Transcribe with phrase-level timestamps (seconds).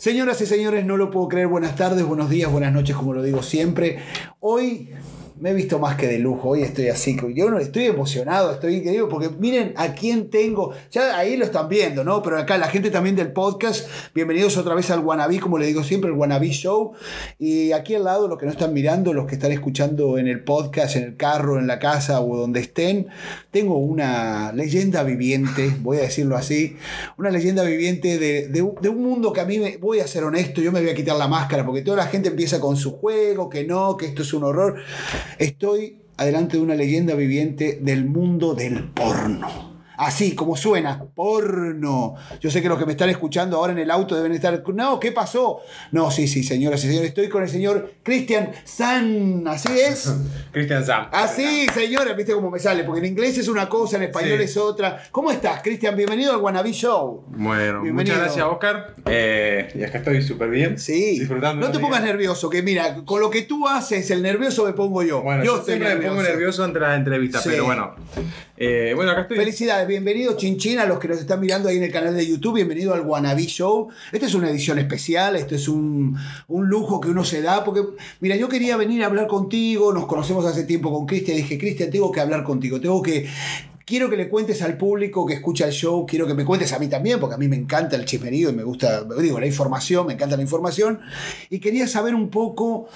[0.00, 1.46] Señoras y señores, no lo puedo creer.
[1.46, 3.98] Buenas tardes, buenos días, buenas noches, como lo digo siempre.
[4.40, 4.94] Hoy
[5.38, 6.50] me he visto más que de lujo.
[6.50, 7.16] Hoy estoy así.
[7.34, 10.72] Yo estoy emocionado, estoy increíble porque miren a quién tengo.
[10.90, 12.22] Ya ahí lo están viendo, ¿no?
[12.22, 13.88] Pero acá la gente también del podcast.
[14.14, 16.92] Bienvenidos otra vez al Wannabe, como le digo siempre, el Wannabe Show.
[17.38, 20.42] Y aquí al lado, los que no están mirando, los que están escuchando en el
[20.42, 23.08] podcast, en el carro, en la casa o donde estén,
[23.50, 26.76] tengo una leyenda viviente, voy a decirlo así,
[27.16, 30.60] una leyenda viviente de, de un mundo que a mí, me, voy a ser honesto,
[30.60, 33.48] yo me voy a quitar la máscara porque toda la gente empieza con su juego,
[33.48, 34.76] que no, que esto es un horror.
[35.38, 39.69] Estoy adelante de una leyenda viviente del mundo del porno.
[40.02, 42.14] Así como suena, porno.
[42.40, 44.98] Yo sé que los que me están escuchando ahora en el auto deben estar, no,
[44.98, 45.60] ¿qué pasó?
[45.92, 50.10] No, sí, sí, señoras y señores, estoy con el señor Christian San, ¿así es?
[50.52, 51.08] Christian San.
[51.12, 54.44] Así, señores, viste cómo me sale, porque en inglés es una cosa, en español Sí.
[54.44, 55.02] es otra.
[55.12, 55.94] ¿Cómo estás, Christian?
[55.94, 57.24] Bienvenido al Wannabe Show.
[57.28, 58.16] Bueno, Bienvenido.
[58.16, 58.94] muchas gracias, Oscar.
[59.04, 60.78] Eh, y acá estoy súper bien.
[60.78, 61.66] Sí, Disfrutando.
[61.66, 65.02] no te pongas nervioso, que mira, con lo que tú haces, el nervioso me pongo
[65.02, 65.20] yo.
[65.20, 67.50] Bueno, yo, siempre me pongo nervioso ante las entrevistas, Sí.
[67.50, 67.94] pero bueno.
[68.62, 69.38] Eh, bueno, acá estoy.
[69.38, 72.56] Felicidades, bienvenido Chinchín a los que nos están mirando ahí en el canal de YouTube,
[72.56, 73.88] bienvenido al Wannabe Show.
[74.12, 76.14] Esta es una edición especial, esto es un,
[76.46, 77.80] un lujo que uno se da, porque
[78.20, 81.88] mira, yo quería venir a hablar contigo, nos conocemos hace tiempo con Cristian, dije, Cristian,
[81.88, 83.26] tengo que hablar contigo, tengo que...
[83.86, 86.78] Quiero que le cuentes al público que escucha el show, quiero que me cuentes a
[86.78, 90.06] mí también, porque a mí me encanta el chismerío y me gusta, digo, la información,
[90.06, 91.00] me encanta la información.
[91.48, 92.88] Y quería saber un poco,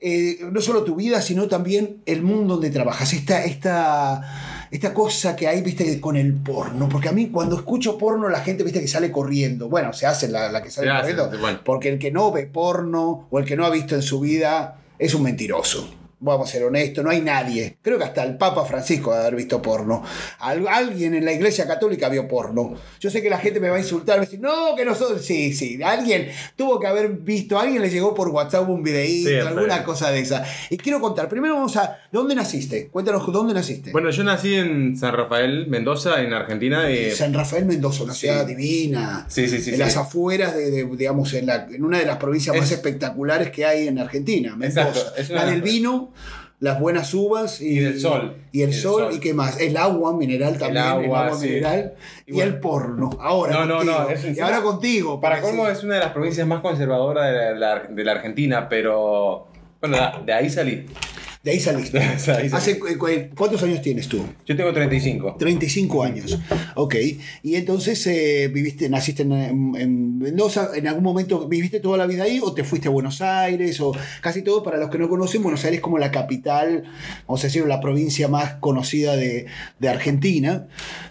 [0.00, 4.22] eh, no solo tu vida, sino también el mundo donde trabajas, esta, esta,
[4.70, 6.88] esta cosa que hay, viste, con el porno.
[6.88, 9.68] Porque a mí cuando escucho porno la gente, viste, que sale corriendo.
[9.68, 11.38] Bueno, se hace la, la que sale Se hace, corriendo.
[11.40, 11.60] bueno.
[11.64, 14.78] Porque el que no ve porno o el que no ha visto en su vida
[14.98, 15.88] es un mentiroso.
[16.20, 17.76] Vamos a ser honestos, no hay nadie.
[17.80, 20.02] Creo que hasta el Papa Francisco debe haber visto porno.
[20.40, 22.74] Al- alguien en la Iglesia Católica vio porno.
[22.98, 24.84] Yo sé que la gente me va a insultar, me va a decir, no, que
[24.84, 25.24] nosotros.
[25.24, 29.48] Sí, sí, alguien tuvo que haber visto, alguien le llegó por WhatsApp un videíto, Siempre.
[29.48, 30.44] alguna cosa de esa.
[30.70, 31.98] Y quiero contar, primero vamos a.
[32.10, 32.88] ¿Dónde naciste?
[32.88, 33.92] Cuéntanos, ¿dónde naciste?
[33.92, 36.90] Bueno, yo nací en San Rafael, Mendoza, en Argentina.
[36.90, 38.20] Y, San Rafael Mendoza, una sí.
[38.26, 39.24] ciudad divina.
[39.28, 39.80] Sí, sí, sí, En sí.
[39.80, 43.50] las afueras de, de, digamos, en, la- en una de las provincias Es- más espectaculares
[43.50, 44.88] que hay en Argentina, Mendoza.
[44.88, 45.64] Exacto, La de del las-
[46.60, 48.36] las buenas uvas y, Y del sol.
[48.50, 49.12] Y el, Y sol, sol.
[49.14, 49.60] y qué más.
[49.60, 51.46] El agua mineral también, el agua, agua, sí.
[51.46, 51.94] mineral
[52.26, 53.10] y, el porno.
[53.20, 53.98] Ahora No, no, contigo.
[54.00, 55.20] no, y encima- ahora contigo.
[55.20, 55.72] para colmo sí.
[55.72, 59.46] es una de las provincias más conservadoras de la, de la Argentina, pero.
[59.80, 59.96] Bueno,
[60.26, 60.86] de ahí salí.
[61.44, 61.98] De ahí saliste.
[62.32, 62.48] Ahí.
[62.52, 63.06] Hace, cu- cu-
[63.36, 64.24] ¿Cuántos años tienes tú?
[64.44, 65.36] Yo tengo 35.
[65.38, 66.38] 35 años.
[66.74, 66.96] Ok.
[67.44, 72.06] Y entonces eh, viviste, naciste en, en- en Mendoza, ¿en algún momento viviste toda la
[72.06, 73.80] vida ahí o te fuiste a Buenos Aires?
[73.80, 76.82] O casi todo, para los que no conocen, Buenos Aires como la capital,
[77.26, 79.46] vamos a decir, la provincia más conocida de,
[79.78, 80.66] de Argentina,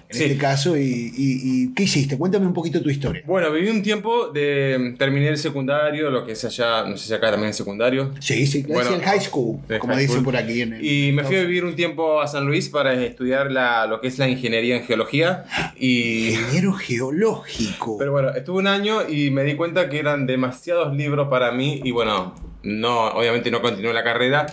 [0.09, 0.23] en Sí.
[0.23, 0.77] este caso.
[0.77, 2.17] Y, y- y ¿qué hiciste?
[2.17, 3.23] Cuéntame un poquito tu historia.
[3.25, 4.95] Bueno, viví un tiempo de.
[4.97, 8.13] Terminé el secundario, lo que es allá, no sé si acá también es secundario.
[8.19, 10.25] Sí, sí, Bueno, el high school, el como high dicen school.
[10.25, 10.61] por aquí.
[10.61, 13.85] En el- Y me fui a vivir un tiempo a San Luis para estudiar la,
[13.87, 15.45] lo que es la ingeniería en geología.
[15.77, 16.29] Y.
[16.29, 17.97] Ingeniero geológico.
[17.97, 21.81] Pero bueno, estuve un año y me di cuenta que eran demasiados libros para mí
[21.83, 24.45] y bueno, no, obviamente no continué la carrera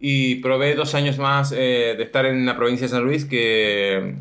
[0.00, 4.14] y probé dos años más eh, de estar en la provincia de San Luis que,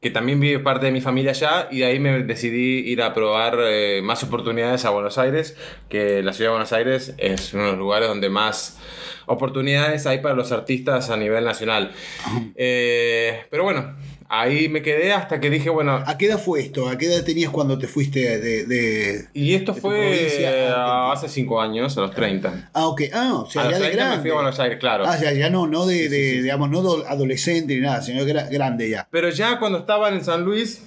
[0.00, 3.12] que también vive parte de mi familia allá y de ahí me decidí ir a
[3.12, 5.56] probar eh, más oportunidades a Buenos Aires,
[5.90, 8.78] que la ciudad de Buenos Aires es uno de los lugares donde más
[9.26, 11.92] oportunidades hay para los artistas a nivel nacional.
[12.56, 13.94] Eh, pero bueno,
[14.28, 16.88] ahí me quedé hasta que dije, bueno, ¿A qué edad fue esto?
[16.88, 21.28] ¿A qué edad tenías cuando te fuiste de- de, Y esto de fue a hace
[21.28, 22.70] 5 años, a los 30.
[22.74, 23.02] Ah, ok.
[23.12, 24.22] Ah, o sea, a los ya de 30 me grande.
[24.22, 25.04] fui a Buenos Aires, claro.
[25.06, 26.40] Ah, ya, ya no, no de, Sí, sí, de, sí.
[26.42, 29.06] digamos, no do- adolescente ni nada, sino gra- grande ya.
[29.10, 30.84] Pero ya cuando estaba en San Luis,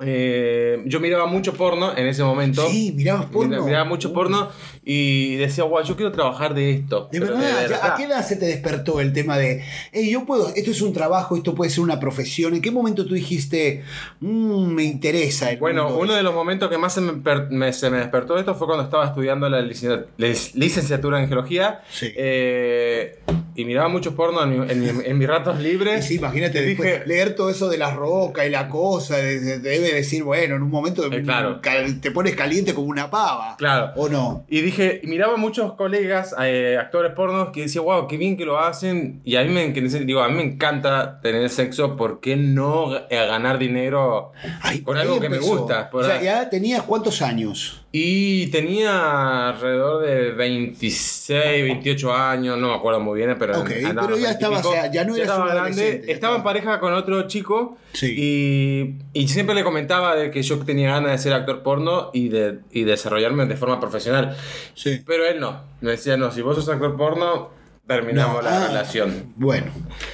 [0.00, 2.66] eh, yo miraba mucho porno en ese momento.
[2.68, 3.50] Sí, mirabas porno.
[3.50, 4.48] Mira- Miraba mucho porno
[4.88, 7.08] y decía, guau, yo quiero trabajar de esto.
[7.10, 10.48] De verdad, ya, ¿a qué edad se te despertó el tema de, hey, yo puedo,
[10.54, 12.54] esto es un trabajo, esto puede ser una profesión?
[12.54, 13.82] ¿En qué momento tú dijiste,
[14.20, 15.50] "Mm, me interesa?
[15.50, 16.16] el Bueno, mundo uno este"?
[16.18, 17.12] de los momentos que más se me,
[17.50, 21.80] me- se me despertó esto fue cuando estaba estudiando la licen- lic- licenciatura en geología.
[21.90, 22.12] Sí.
[22.14, 23.18] eh,
[23.56, 26.04] y miraba mucho porno en, mi- en mi- en mis ratos Y libres.
[26.04, 29.58] sí, imagínate, después, dije- leer todo eso de la roca y la cosa, de- de-
[29.58, 31.60] debe decir, bueno, en un momento Eh, claro.
[32.00, 33.56] te pones caliente como una pava.
[33.56, 33.92] Claro.
[33.96, 34.44] ¿O no?
[34.48, 38.44] Y dije, y miraba muchos colegas, eh, actores pornos, que decía, wow, qué bien que
[38.44, 39.20] lo hacen.
[39.24, 43.06] Y a mí me, digo, a mí me encanta tener sexo, ¿por qué no eh,
[43.10, 44.32] ganar dinero
[44.62, 45.90] Ay, con ahí algo que me gusta?
[45.90, 47.85] Por- o sea, ya tenías cuántos años?
[47.92, 53.58] Y tenía alrededor de 26, 28 años, no me acuerdo muy bien, pero...
[53.60, 56.02] Ok, andaba pero ya estaba, o sea, ya no estaba grande.
[56.08, 58.14] Estaba en pareja con otro chico Sí.
[59.14, 62.28] y, y siempre le comentaba de que yo tenía ganas de ser actor porno y
[62.28, 64.36] de y desarrollarme de forma profesional.
[64.74, 65.00] Sí.
[65.06, 65.62] Pero él no.
[65.80, 67.50] Me decía, no, si vos sos actor porno,
[67.86, 69.32] terminamos No, la ah, relación.
[69.36, 69.66] Bueno,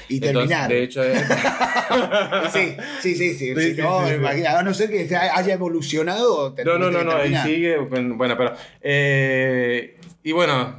[0.08, 0.69] y Entonces, terminaron.
[0.69, 1.02] de hecho,
[2.52, 3.34] sí, sí, sí, sí.
[3.34, 6.54] Sí, sí, sí, no, sí, imagino, a no ser que haya evolucionado.
[6.64, 7.46] no, no, no, no, terminar.
[7.46, 10.76] sigue, bueno, pero, eh, y bueno,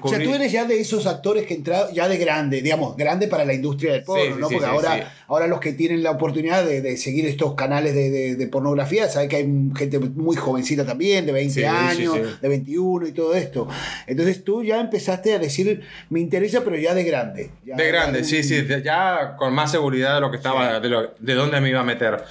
[0.00, 3.28] O sea, tú eres ya de esos actores que entraron ya de grande, digamos, grande
[3.28, 4.48] para la industria del porno, Sí, ¿no?
[4.48, 7.94] sí, Porque sí, ahora, ahora los que tienen la oportunidad de, de seguir estos canales
[7.94, 11.64] de, de- de pornografía, saben que hay gente muy jovencita también, de 20 Sí, sí,
[11.66, 13.68] años, de 21 y todo esto.
[14.06, 17.50] Entonces tú ya empezaste a decir, me interesa, pero ya de grande.
[17.64, 20.88] Ya- De grande, ya sí, sí, ya con más seguridad de lo que estaba, de,
[20.88, 22.22] lo- de dónde me iba a meter.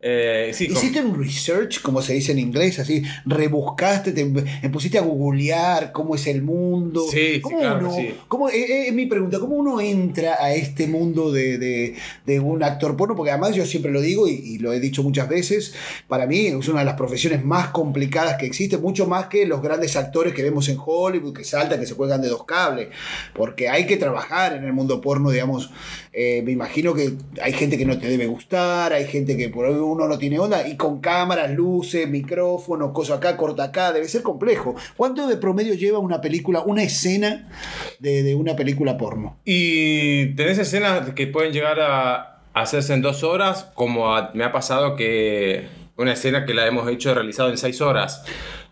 [0.00, 4.24] Eh, con- Hiciste un research, como se dice en inglés, así, rebuscaste, te
[4.60, 6.97] te pusiste a googlear cómo es el mundo.
[7.06, 8.14] Sí, ¿Cómo claro, uno, sí.
[8.28, 11.94] cómo- eh, eh, es mi pregunta, ¿cómo uno entra a este mundo de, de-
[12.26, 13.14] de un actor porno?
[13.14, 15.74] Porque además yo siempre lo digo y, y lo he dicho muchas veces,
[16.08, 19.62] para mí es una de las profesiones más complicadas que existe, mucho más que los
[19.62, 22.88] grandes actores que vemos en Hollywood, que saltan, que se cuelgan de dos cables,
[23.34, 25.70] porque hay que trabajar en el mundo porno, digamos,
[26.12, 27.12] eh, me imagino que
[27.42, 30.38] hay gente que no te debe gustar, hay gente que por ahí uno no tiene
[30.38, 34.74] onda, y con cámaras, luces, micrófonos, cosas acá, corta acá, debe ser complejo.
[34.96, 37.48] ¿Cuánto de promedio lleva una película, una escena
[37.98, 39.38] de, de una película porno?
[39.44, 44.52] Y tenés escenas que pueden llegar a hacerse en dos horas, como a- me ha
[44.52, 45.66] pasado que
[45.96, 48.22] una escena que la hemos hecho realizado en seis horas.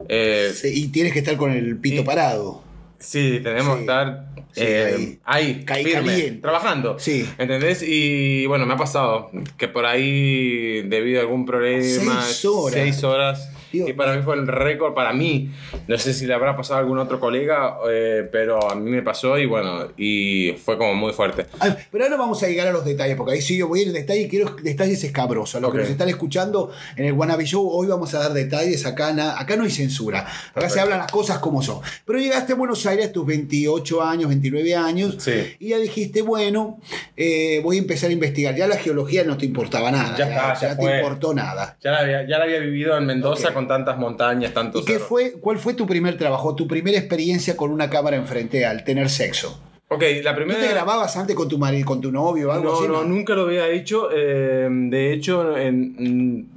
[0.08, 2.62] Eh, Sí, Y tienes que estar con el pito Y- parado.
[2.99, 3.75] sí, tenemos Sí.
[3.76, 6.41] que estar Sí, eh, ahí, Ca- firme, caliente.
[6.41, 6.99] trabajando.
[6.99, 7.29] Sí.
[7.37, 7.82] ¿Entendés?
[7.87, 11.82] Y bueno, me ha pasado que por ahí, debido a algún problema,
[12.23, 12.73] Seis horas.
[12.73, 15.50] seis horas, Dios que para mí fue el récord para mí.
[15.88, 19.02] No sé si le habrá pasado a algún otro colega, eh, pero a mí me
[19.02, 21.46] pasó y bueno, y fue como muy fuerte.
[21.61, 23.93] Ah, Pero ahora vamos a llegar a los detalles, porque ahí sí yo voy en
[23.93, 25.56] detalle y quiero detalles escabrosos.
[25.56, 25.76] A los Ok.
[25.76, 28.84] que nos están escuchando en el Wannabe Show, hoy vamos a dar detalles.
[28.87, 30.26] Acá, na- acá no hay censura.
[30.55, 31.81] Acá se hablan las cosas como son.
[32.05, 35.56] Pero llegaste a Buenos Aires a tus 28 años, 29 años, Sí.
[35.58, 36.81] y ya dijiste, bueno,
[37.17, 38.55] eh, voy a empezar a investigar.
[38.55, 40.17] Ya la geología no te importaba nada.
[40.17, 41.76] Ya está, ya te importó nada.
[41.82, 44.92] Ya la había, ya la había vivido en Mendoza con tantas montañas, tantos ¿Y qué
[44.94, 45.08] cerros.
[45.08, 49.08] fue, cuál fue tu primer trabajo, tu primera experiencia con una cámara enfrente al tener
[49.10, 49.60] sexo?
[49.88, 50.60] Ok, la ¿No primera...
[50.60, 52.88] te grababas antes con tu marido, con tu novio o algo no, así?
[52.88, 54.08] no, nunca lo había hecho.
[54.12, 56.48] eh, de hecho, en-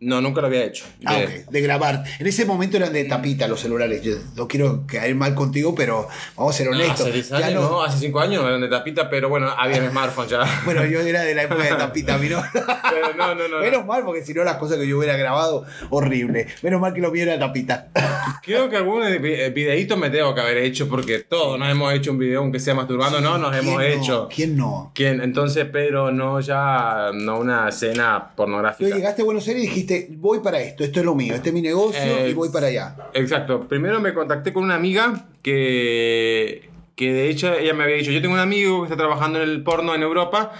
[0.00, 0.84] no, nunca lo había hecho.
[1.04, 2.04] Ah, De- ok, de grabar.
[2.18, 4.02] En ese momento eran de tapita los celulares.
[4.02, 6.06] Yo no quiero caer mal contigo, pero
[6.36, 7.00] vamos a ser No, honestos.
[7.00, 9.48] hace 10 Ya años, no- no, hace 5 años no eran de tapita, pero bueno,
[9.56, 10.62] había smartphone ya.
[10.66, 12.42] Bueno, yo era de la época de tapita, a mí no.
[12.52, 13.60] Pero no, no, no.
[13.60, 16.46] Menos mal, porque si no las cosas que yo hubiera grabado, horrible.
[16.62, 17.88] Menos mal que lo mío era tapita.
[18.42, 21.92] Creo que algún vi- eh, videíto me tengo que haber hecho, porque todos nos hemos
[21.94, 24.02] hecho un video, aunque sea masturbando, no nos hemos ¿Quién no?
[24.02, 24.28] hecho.
[24.34, 24.92] ¿Quién no?
[24.94, 25.20] ¿Quién?
[25.22, 28.94] Entonces, pero no ya, no una escena Tú pornográfica.
[28.94, 31.54] llegaste a Buenos Aires y dijiste, voy para esto, esto es lo mío, este es
[31.54, 32.96] mi negocio Eh, y voy para allá.
[33.14, 33.66] Exacto.
[33.68, 38.20] Primero me contacté con una amiga que, que de hecho ella me había dicho, yo
[38.20, 40.52] tengo un amigo que está trabajando en el porno en Europa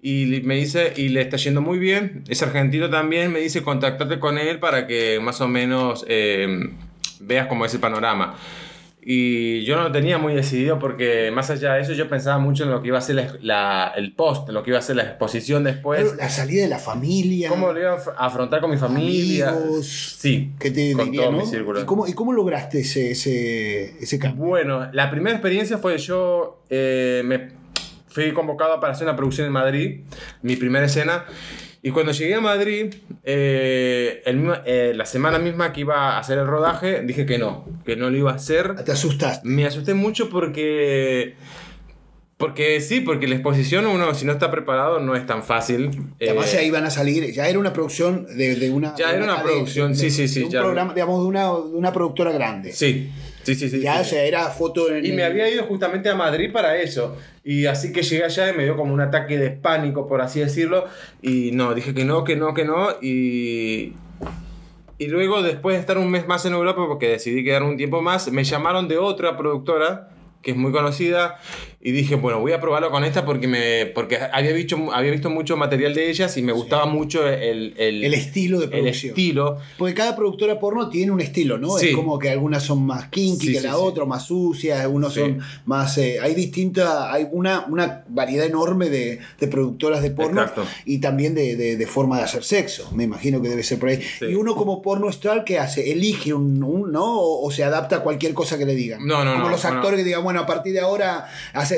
[0.00, 4.18] y me dice, y le está yendo muy bien, es argentino también, me dice, contactate
[4.18, 6.70] con él para que más o menos eh,
[7.20, 8.34] veas cómo es el panorama.
[9.04, 12.62] Y yo no lo tenía muy decidido porque más allá de eso yo pensaba mucho
[12.62, 14.94] en lo que iba a ser la- la- el post, lo que iba a ser
[14.94, 16.02] la exposición después.
[16.04, 17.48] Pero la salida de la familia.
[17.48, 19.48] ¿Cómo lo iba a af- afrontar con mi familia?
[19.48, 21.38] Amigos, sí, ¿Qué te con diría, todo no?
[21.38, 21.80] mi círculo.
[21.80, 24.44] ¿Y cómo, ¿Y cómo lograste ese, ese, ese cambio?
[24.44, 27.48] Bueno, la primera experiencia fue yo eh, me
[28.06, 30.00] fui convocado para hacer una producción en Madrid,
[30.42, 31.24] mi primera escena.
[31.84, 36.38] Y cuando llegué a Madrid, eh, el eh, la semana misma que iba a hacer
[36.38, 38.84] el rodaje, dije que no, que no lo iba a hacer.
[38.84, 39.46] Te asustaste.
[39.48, 41.34] Me asusté mucho porque...
[42.36, 45.90] Porque sí, porque la exposición uno si no está preparado no es tan fácil.
[46.20, 48.96] Además Eh, ahí van a salir, ya era una producción de, de una...
[48.96, 50.60] Ya de era una producción, de- sí, sí, sí, un ya.
[50.60, 52.72] programa, digamos, de una, de una productora grande.
[52.72, 53.10] Sí,
[53.42, 53.80] sí, sí, sí.
[53.80, 54.00] ya, sí.
[54.00, 55.04] o sea, era foto en...
[55.04, 57.16] Y me había ido justamente a Madrid para eso.
[57.44, 60.40] Y así que llegué allá y me dio como un ataque de pánico, por así
[60.40, 60.86] decirlo.
[61.20, 62.90] Y no, dije que no, que no, que no.
[63.00, 63.94] Y,
[64.98, 68.00] y luego, después de estar un mes más en Europa, porque decidí quedar un tiempo
[68.02, 70.08] más, me llamaron de otra productora
[70.42, 71.38] que es muy conocida.
[71.84, 75.30] Y dije, bueno, voy a probarlo con esta porque, me, porque había, visto, había visto
[75.30, 79.10] mucho material de ellas y me gustaba mucho el, el, El estilo de el producción.
[79.10, 79.58] estilo.
[79.78, 81.76] Porque cada productora porno tiene un estilo, ¿no?
[81.78, 81.88] Sí.
[81.88, 85.40] Es como que algunas son más kinky Sí, que la otra, más sucias, algunos son
[85.66, 85.98] más.
[85.98, 90.64] eh, hay distinta, hay una, una variedad enorme de, de productoras de porno Exacto.
[90.84, 92.90] y también de, de- de forma de hacer sexo.
[92.94, 94.00] Me imagino que debe ser por ahí.
[94.20, 95.90] Y uno como porno star, ¿qué hace?
[95.90, 97.04] Elige un, un- ¿no?
[97.18, 99.04] O, o se adapta a cualquier cosa que le digan.
[99.04, 101.26] No, no, Como no, los actores que digan, bueno, a partir de ahora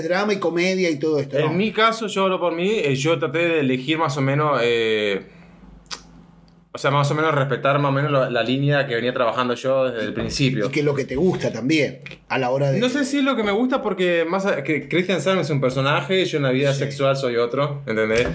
[0.02, 1.38] drama y comedia y todo esto.
[1.38, 1.46] ¿no?
[1.46, 4.60] En mi caso, yo hablo por mí, eh, yo traté de elegir más o menos,
[4.62, 5.26] eh,
[6.72, 9.54] o sea, más o menos respetar más o menos la, la línea que venía trabajando
[9.54, 10.66] yo desde el principio.
[10.66, 12.80] Y que es lo que te gusta también a la hora de.
[12.80, 15.50] No sé si es lo que me gusta porque más a- que Christian Sam es
[15.50, 16.80] un personaje, yo en la vida Sí.
[16.80, 18.26] sexual soy otro, ¿entendés?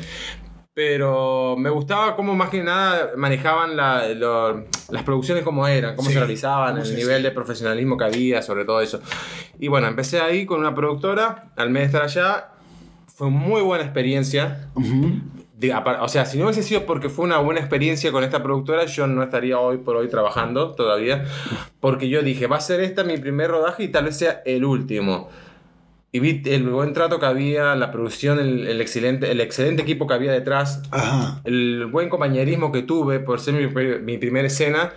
[0.84, 6.08] Pero me gustaba cómo más que nada manejaban la- lo- las producciones como eran, cómo
[6.08, 7.30] Sí, se realizaban, el nivel hacía.
[7.30, 9.02] de profesionalismo que había, sobre todo eso.
[9.60, 12.48] Y bueno, empecé ahí con una productora, al mes de estar allá,
[13.14, 14.70] fue muy buena experiencia.
[15.58, 18.42] De- apar- o sea, si no hubiese sido porque fue una buena experiencia con esta
[18.42, 21.26] productora, yo no estaría hoy por hoy trabajando todavía.
[21.82, 24.64] Porque yo dije, va a ser esta mi primer rodaje y tal vez sea el
[24.64, 25.28] último.
[26.12, 30.08] Y vi el buen trato que había, la producción, el, el excelente, el excelente equipo
[30.08, 31.42] que había detrás, Ajá.
[31.44, 33.68] el buen compañerismo que tuve por ser mi,
[34.00, 34.92] mi primera escena.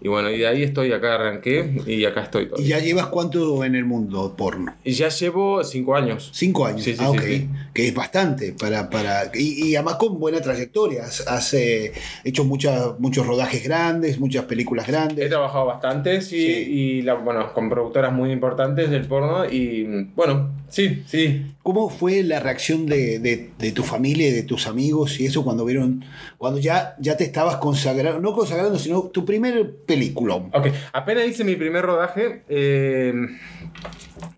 [0.00, 2.44] Y bueno, y de ahí estoy, acá arranqué y acá estoy.
[2.44, 2.78] ¿Y todavía.
[2.78, 4.74] ya llevas cuánto en el mundo porno?
[4.84, 6.30] Y ya llevo cinco años.
[6.32, 6.82] Cinco años.
[6.84, 7.72] Sí, sí, ah, sí, ok.
[7.74, 8.90] Que es bastante para.
[8.90, 11.04] para y, y además con buena trayectoria.
[11.04, 11.92] Has, eh,
[12.24, 15.28] hecho muchas muchos rodajes grandes, muchas películas He grandes.
[15.28, 16.52] trabajado bastante, sí, Sí.
[16.70, 21.42] y la- bueno, con productoras muy importantes del porno y bueno, sí, sí.
[21.64, 25.42] ¿Cómo fue la reacción de, de- de tu familia y de tus amigos y eso
[25.44, 26.04] cuando vieron,
[26.38, 30.36] cuando ya, ya te estabas consagrando, no consagrando, sino tu primer película?
[30.36, 33.12] Ok, apenas hice mi primer rodaje, eh,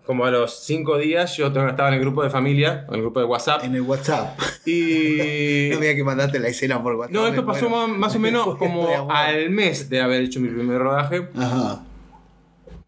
[0.06, 3.20] como a los cinco días yo estaba en el grupo de familia, en el grupo
[3.20, 4.38] de WhatsApp, En el WhatsApp.
[4.64, 5.68] y...
[5.72, 7.14] no había que mandarte la escena por WhatsApp.
[7.14, 7.88] No, esto pasó Bueno.
[7.88, 11.84] más, más o menos como al mes de haber hecho mi primer rodaje, Ajá.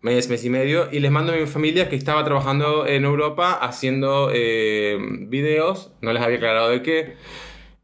[0.01, 3.53] mes, mes y medio, y les mando a mi familia que estaba trabajando en Europa
[3.61, 4.97] haciendo eh,
[5.29, 7.17] videos, no les había aclarado de qué,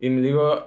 [0.00, 0.66] y me digo,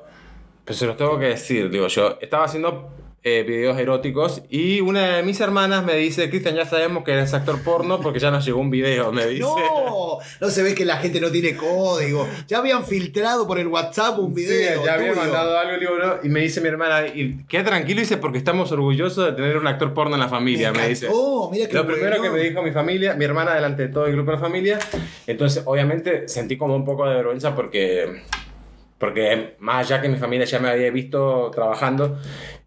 [0.65, 2.89] pues se los tengo que decir, digo yo, estaba haciendo
[3.23, 7.33] eh, videos eróticos y una de mis hermanas me dice, Cristian, ya sabemos que eres
[7.35, 9.41] actor porno porque ya nos llegó un video, me dice.
[9.43, 12.27] No, no se ve que la gente no tiene código.
[12.47, 14.83] Ya habían filtrado por el WhatsApp un Sí, video.
[14.83, 15.21] ya había tuyo.
[15.21, 19.23] mandado algo, no, y me dice mi hermana, y queda tranquilo, dice, porque estamos orgullosos
[19.25, 21.05] de tener un actor porno en la familia, me, dice.
[21.05, 24.13] encantó, mira Lo primero que me dijo mi familia, mi hermana delante de todo el
[24.13, 24.79] grupo de la familia,
[25.27, 28.23] entonces obviamente sentí como un poco de vergüenza porque,
[29.01, 32.19] porque más allá que mi familia ya me había visto trabajando,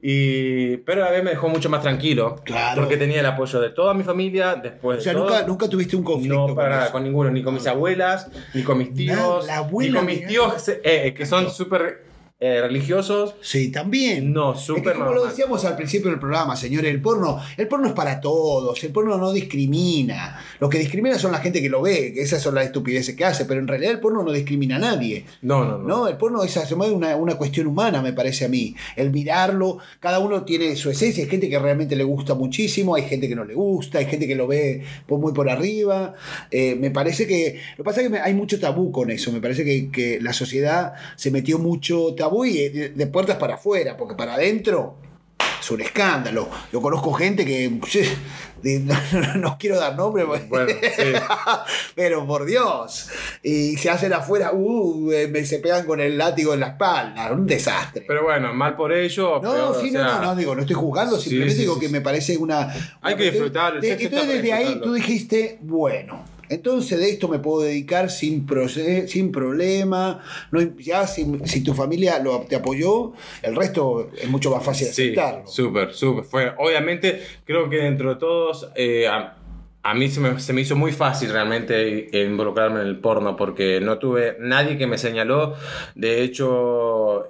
[0.03, 2.83] y, pero a la vez me dejó mucho más tranquilo, Claro.
[2.83, 5.47] porque tenía el apoyo de toda mi familia, después O sea, de todo.
[5.47, 6.49] nunca, tuviste un conflicto.
[6.49, 6.93] No, para nada, eso.
[6.93, 10.27] con ninguno, ni con mis abuelas, ni con mis tíos, la abuela, ni con mis
[10.27, 12.03] tíos eh, que son súper
[12.47, 13.35] eh, religiosos.
[13.41, 14.33] Sí, también.
[14.33, 17.69] No, Es que súper como lo decíamos al principio del programa, señores, el porno, el
[17.69, 20.39] porno es para todos, el porno no discrimina.
[20.61, 23.25] Lo que discrimina son la gente que lo ve, que esas son las estupideces que
[23.25, 25.25] hace, pero en realidad el porno no discrimina a nadie.
[25.43, 25.85] No, no, no.
[25.95, 28.75] No, el porno es una, una cuestión humana, me parece a mí.
[28.97, 31.25] El mirarlo, cada uno tiene su esencia.
[31.25, 34.27] Hay gente que realmente le gusta muchísimo, hay gente que no le gusta, hay gente
[34.27, 36.15] que lo ve por- muy por arriba.
[36.51, 37.61] Eh, me parece que.
[37.77, 39.31] Lo que pasa es que hay mucho tabú con eso.
[39.33, 43.37] Me parece que, que la sociedad se metió mucho tabú y eh, de, de puertas
[43.37, 44.97] para afuera, porque para adentro.
[45.61, 46.47] Es un escándalo.
[46.73, 47.71] Yo conozco gente que.
[48.63, 51.03] no, no- no quiero dar nombre, porque- Bueno, sí.
[51.95, 53.09] pero por Dios.
[53.43, 57.33] Y se hacen afuera, uh, eh, me- se pegan con el látigo en la espalda.
[57.33, 58.05] Un desastre.
[58.07, 59.41] Pero bueno, mal por ello.
[59.43, 61.75] no, peor, sí, o sea, no, no, no, digo, no estoy juzgando, simplemente sí, digo
[61.75, 61.93] sí, que sí.
[61.93, 62.69] me parece una.
[63.01, 66.34] Hay una que disfrutar, entonces desde ahí tú dijiste, bueno.
[66.49, 68.47] Entonces de esto me puedo dedicar sin,
[69.09, 70.23] sin problema.
[70.51, 74.89] No, ya si, si tu familia lo, te apoyó, el resto es mucho más fácil
[74.89, 75.47] Sí, aceptarlo.
[75.47, 76.25] súper, súper.
[76.25, 79.37] Fue, obviamente, creo que dentro de todos, eh, a,
[79.83, 83.81] a mí se me, se me hizo muy fácil realmente involucrarme en el porno porque
[83.81, 85.55] no tuve nadie que me señaló.
[85.95, 87.29] De hecho,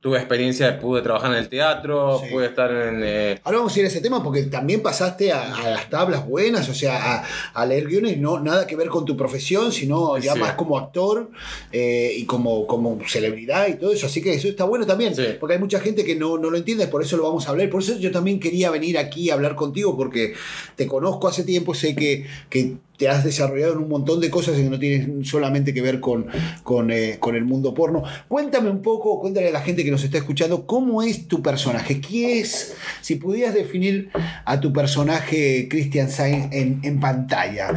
[0.00, 2.30] tuve experiencia, pude trabajar en el teatro, Sí.
[2.32, 3.00] pude estar en...
[3.04, 6.26] eh, Ahora vamos a ir a ese tema porque también pasaste a, a las tablas
[6.26, 7.24] buenas, o sea, a,
[7.54, 10.38] a leer guiones, no nada que ver con tu profesión, sino ya Sí.
[10.40, 11.30] más como actor
[11.72, 14.06] eh, y como, como celebridad y todo eso.
[14.06, 15.24] Así que eso está bueno también, Sí.
[15.40, 17.68] porque hay mucha gente que no, no lo entiende, por eso lo vamos a hablar.
[17.70, 20.34] Por eso yo también quería venir aquí a hablar contigo, porque
[20.76, 24.54] te conozco hace tiempo, sé que, que te has desarrollado en un montón de cosas
[24.56, 26.28] que no tienen solamente que ver con,
[26.62, 28.04] con, eh, con el mundo porno.
[28.28, 32.00] Cuéntame un poco, cuéntale a la gente que nos está escuchando, ¿cómo es tu personaje?
[32.00, 34.10] ¿Qué es, si pudieras definir
[34.44, 37.72] a tu personaje Christian Sainz en, en pantalla,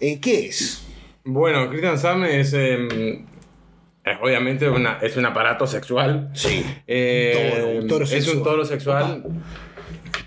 [0.00, 0.84] eh, ¿qué es?
[1.22, 2.54] Bueno, Christian Sam es...
[2.54, 3.26] em,
[4.06, 6.30] es obviamente una, es un aparato sexual.
[6.32, 6.64] Sí.
[6.86, 8.36] Eh, Un toro, un toro es sexual.
[8.38, 9.24] un toro sexual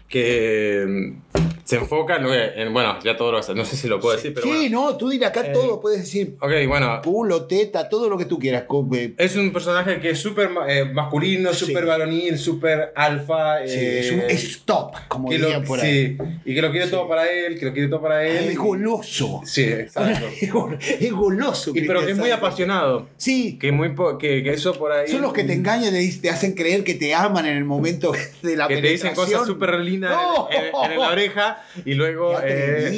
[0.07, 1.19] que em,
[1.65, 4.45] se enfoca en, en- bueno, ya todo lo no sé si lo puedo decir, pero
[4.47, 4.85] sí, bueno.
[4.91, 8.25] no, tú dirás acá Eh, todo, puedes decir Ok, bueno, culo, teta, todo lo que
[8.25, 8.65] tú quieras.
[8.93, 11.65] eh, es un personaje que es súper ma- eh, masculino, Sí.
[11.65, 13.57] súper varonil, súper alfa.
[13.65, 16.15] sí, eh, es un stop, como que dirían por ahí.
[16.15, 18.49] sí, y que lo quiere todo para él, que lo quiere todo para él.
[18.49, 19.41] Es goloso.
[19.43, 20.25] Sí, exacto.
[20.41, 21.71] Es gol- es goloso.
[21.73, 23.07] Y, pero que es muy apasionado.
[23.17, 25.07] Sí, Que, muy po- que, que eso por ahí.
[25.07, 28.11] son los que te engañan, te, te hacen creer que te aman en el momento
[28.43, 30.47] de la que te dicen cosas súper lindas ¡No!
[30.51, 31.54] en, en- en la oreja
[31.85, 32.91] y luego eh,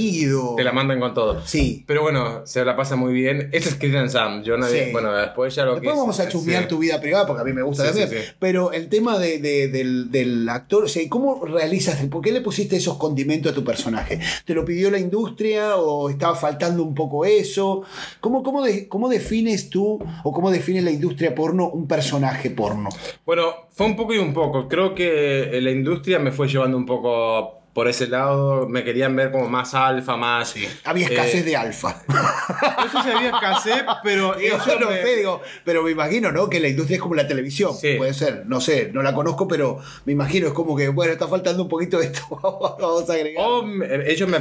[0.56, 1.42] te la mandan con todo.
[1.46, 1.84] Sí.
[1.88, 3.50] Pero bueno, se la pasa muy bien.
[3.52, 4.44] Ese es Christian Sam.
[4.44, 4.90] Yo Sí.
[4.92, 6.70] Bueno, después ya lo que Después es- vamos a chusmear sí.
[6.70, 8.24] tu vida privada porque a mí me gusta Sí, también.
[8.40, 12.04] Pero el tema de- de- del, del actor, o sea, ¿cómo realizas?
[12.08, 14.20] ¿Por qué le pusiste esos condimentos a tu personaje?
[14.46, 17.84] ¿Te lo pidió la industria o estaba faltando un poco eso?
[18.20, 22.90] ¿Cómo, cómo, de- cómo defines tú o cómo define la industria porno un personaje porno?
[23.26, 24.68] Bueno, fue un poco y un poco.
[24.68, 28.68] Creo que la industria me fue llevando un poco por ese lado.
[28.68, 30.56] Me querían ver como más alfa, más.
[30.84, 32.02] Había escasez eh, de alfa.
[32.08, 34.34] No sé si había escasez, pero.
[34.40, 36.50] Digo, ellos no me- sé, digo, pero me imagino, ¿no?
[36.50, 37.76] Que la industria es como la televisión.
[37.76, 37.94] Sí.
[37.96, 41.28] Puede ser, no sé, no la conozco, pero me imagino, es como que, bueno, está
[41.28, 42.24] faltando un poquito de esto,
[42.82, 43.46] vamos a agregar.
[43.46, 44.40] O me- ellos me,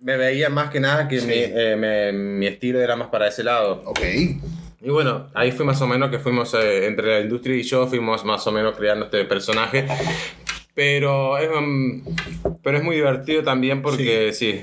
[0.00, 1.26] me veían más que nada que Sí.
[1.26, 3.82] mi, eh, mi estilo era más para ese lado.
[3.86, 3.98] Ok.
[4.80, 7.88] Y bueno, ahí fue más o menos que fuimos eh, entre la industria y yo,
[7.88, 9.84] fuimos más o menos creando este personaje.
[10.78, 12.04] Pero es, um,
[12.62, 14.60] pero es muy divertido también porque sí.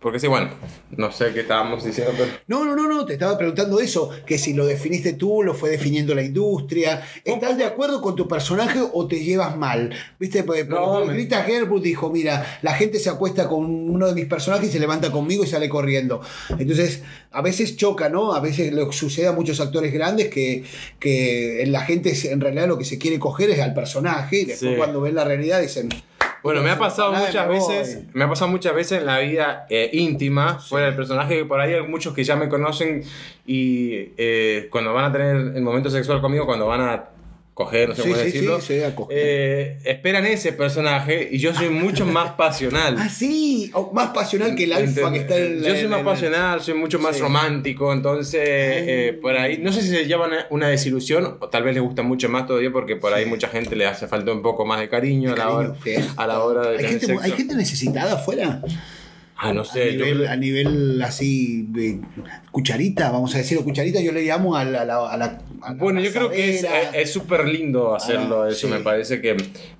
[0.00, 0.48] Porque sí, bueno,
[0.96, 2.30] no sé qué estábamos diciendo, pero...
[2.46, 5.68] No, no, no, no, te estaba preguntando eso, que si lo definiste tú, lo fue
[5.68, 7.02] definiendo la industria.
[7.22, 9.92] ¿Estás de acuerdo con tu personaje o te llevas mal?
[10.18, 10.42] ¿Viste?
[10.42, 14.70] Porque por No, me- dijo, mira, la gente se acuesta con uno de mis personajes
[14.70, 16.22] y se levanta conmigo y sale corriendo.
[16.58, 18.32] Entonces, a veces choca, ¿no?
[18.32, 20.64] A veces le sucede a muchos actores grandes que,
[20.98, 24.70] que la gente en realidad lo que se quiere coger es al personaje y después
[24.72, 24.76] Sí.
[24.78, 25.90] cuando ven la realidad dicen...
[26.42, 29.90] Bueno, me ha pasado muchas veces, me ha pasado muchas veces en la vida eh,
[29.92, 33.02] íntima, fuera del personaje, que por ahí hay muchos que ya me conocen
[33.46, 37.04] y eh, cuando van a tener el momento sexual conmigo, cuando van a
[37.54, 38.74] coger, no sé Sí, cómo sí, decirlo, sí,
[39.10, 42.96] eh, esperan ese personaje y yo soy mucho más pasional.
[42.98, 46.02] Ah, sí, o más pasional que el alfa que está en la- Yo soy más
[46.02, 50.68] pasional, soy mucho más romántico, entonces eh, por ahí, no sé si se llevan una
[50.68, 53.86] desilusión o tal vez les gusta mucho más todavía porque por ahí mucha gente le
[53.86, 56.68] hace falta un poco más de cariño, a, la hora, Cariño, a la hora de
[56.70, 57.22] ¿Hay tener gente, sexo.
[57.22, 58.62] ¿Hay gente necesitada afuera?
[59.42, 61.98] Ah, no A sé, nivel, a nivel así de
[62.50, 64.82] cucharita, vamos a decirlo, cucharita yo le llamo a la...
[64.82, 68.42] a la- a la- a la Bueno, yo creo que es es súper lindo hacerlo,
[68.42, 68.72] Ah, eso sí.
[68.72, 69.36] me parece que,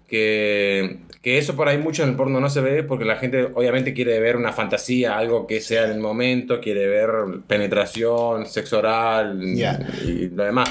[0.08, 3.44] que, que eso por ahí mucho en el porno no se ve porque la gente
[3.54, 7.10] obviamente quiere ver una fantasía, algo que sea en el momento, quiere ver
[7.46, 10.68] penetración, sexo oral y lo demás.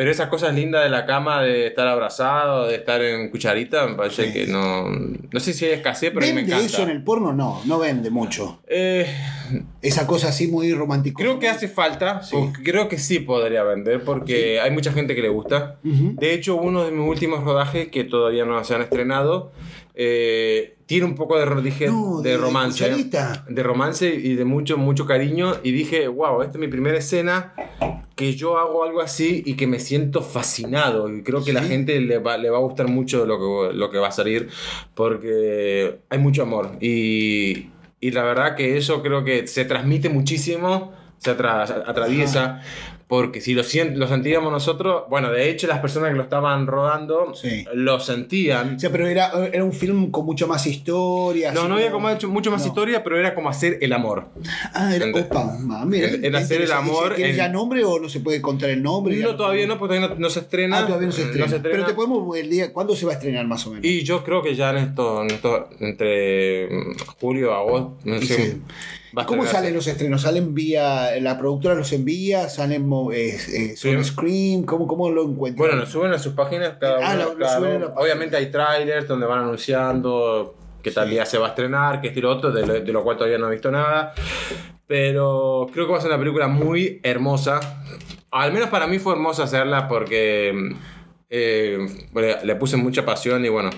[0.00, 3.96] Pero esas cosas lindas de la cama, de estar abrazado, de estar en cucharita, me
[3.96, 4.32] parece Sí.
[4.32, 4.88] que no...
[4.88, 6.64] No sé si hay escasez, pero me ¿Vende encanta.
[6.64, 7.34] eso en el porno?
[7.34, 8.62] No, no vende mucho.
[8.66, 9.04] Eh,
[9.82, 11.16] Esa cosa así muy romántica.
[11.22, 12.34] creo que hace falta, Sí.
[12.64, 15.76] creo que sí podría vender porque hay mucha gente que le gusta.
[15.84, 16.14] Ujú.
[16.18, 19.52] De hecho, uno de mis últimos rodajes que todavía no se han estrenado
[19.94, 22.82] eh, tiene un poco de, dije, No, de, de romance.
[22.84, 23.44] cucharita.
[23.48, 25.52] De romance y de mucho, mucho cariño.
[25.62, 27.54] Y dije, wow, esta es mi primera escena
[28.16, 31.08] que yo hago algo así y que me siento fascinado.
[31.08, 33.88] Y creo que la gente le va, le va a gustar mucho lo que, lo
[33.92, 34.48] que va a salir
[35.04, 36.72] porque hay mucho amor.
[36.80, 37.68] Y,
[38.00, 42.62] y la verdad que eso creo que se transmite muchísimo, se atra- atraviesa.
[43.10, 43.62] Porque si lo,
[43.94, 47.64] lo sentíamos nosotros, bueno, de hecho las personas que lo estaban rodando Sí.
[47.74, 48.76] lo sentían.
[48.76, 51.50] O sea, pero era, era un film con mucha más historia.
[51.50, 52.68] No, no había como hecho mucho más No.
[52.68, 54.28] historia, pero era como hacer el amor.
[54.72, 58.20] Ah, era, opa, mira, Era hacer el amor ¿Tiene en- ya nombre o no se
[58.20, 59.16] puede contar el nombre?
[59.16, 60.78] No, todavía no, porque todavía no, no se estrena.
[60.78, 61.48] Ah, todavía no se estrena.
[61.60, 63.84] Pero te podemos el día, ¿cuándo se va a estrenar más o menos?
[63.84, 68.36] Y yo creo que ya en esto, en esto entre mm, julio, agosto, no sé.
[68.52, 68.62] sí.
[69.26, 70.22] ¿Cómo salen los estrenos?
[70.22, 72.48] ¿Salen vía, la productora los envía?
[72.48, 74.04] ¿Salen eh, eh, Sí.
[74.04, 74.64] Scream?
[74.64, 75.68] ¿Cómo, ¿Cómo lo encuentran?
[75.68, 77.94] Bueno, lo suben a sus páginas cada Ah, uno, lo- lo cada suben a uno.
[77.96, 81.14] Obviamente hay trailers donde van anunciando qué tal Sí.
[81.14, 83.48] día se va a estrenar, qué estilo otro, de lo, de lo cual todavía no
[83.48, 84.14] he visto nada.
[84.86, 87.60] Pero creo que va a ser una película muy hermosa.
[88.30, 90.74] Al menos para mí fue hermosa hacerla porque
[91.28, 91.78] eh,
[92.44, 93.70] le puse mucha pasión y bueno,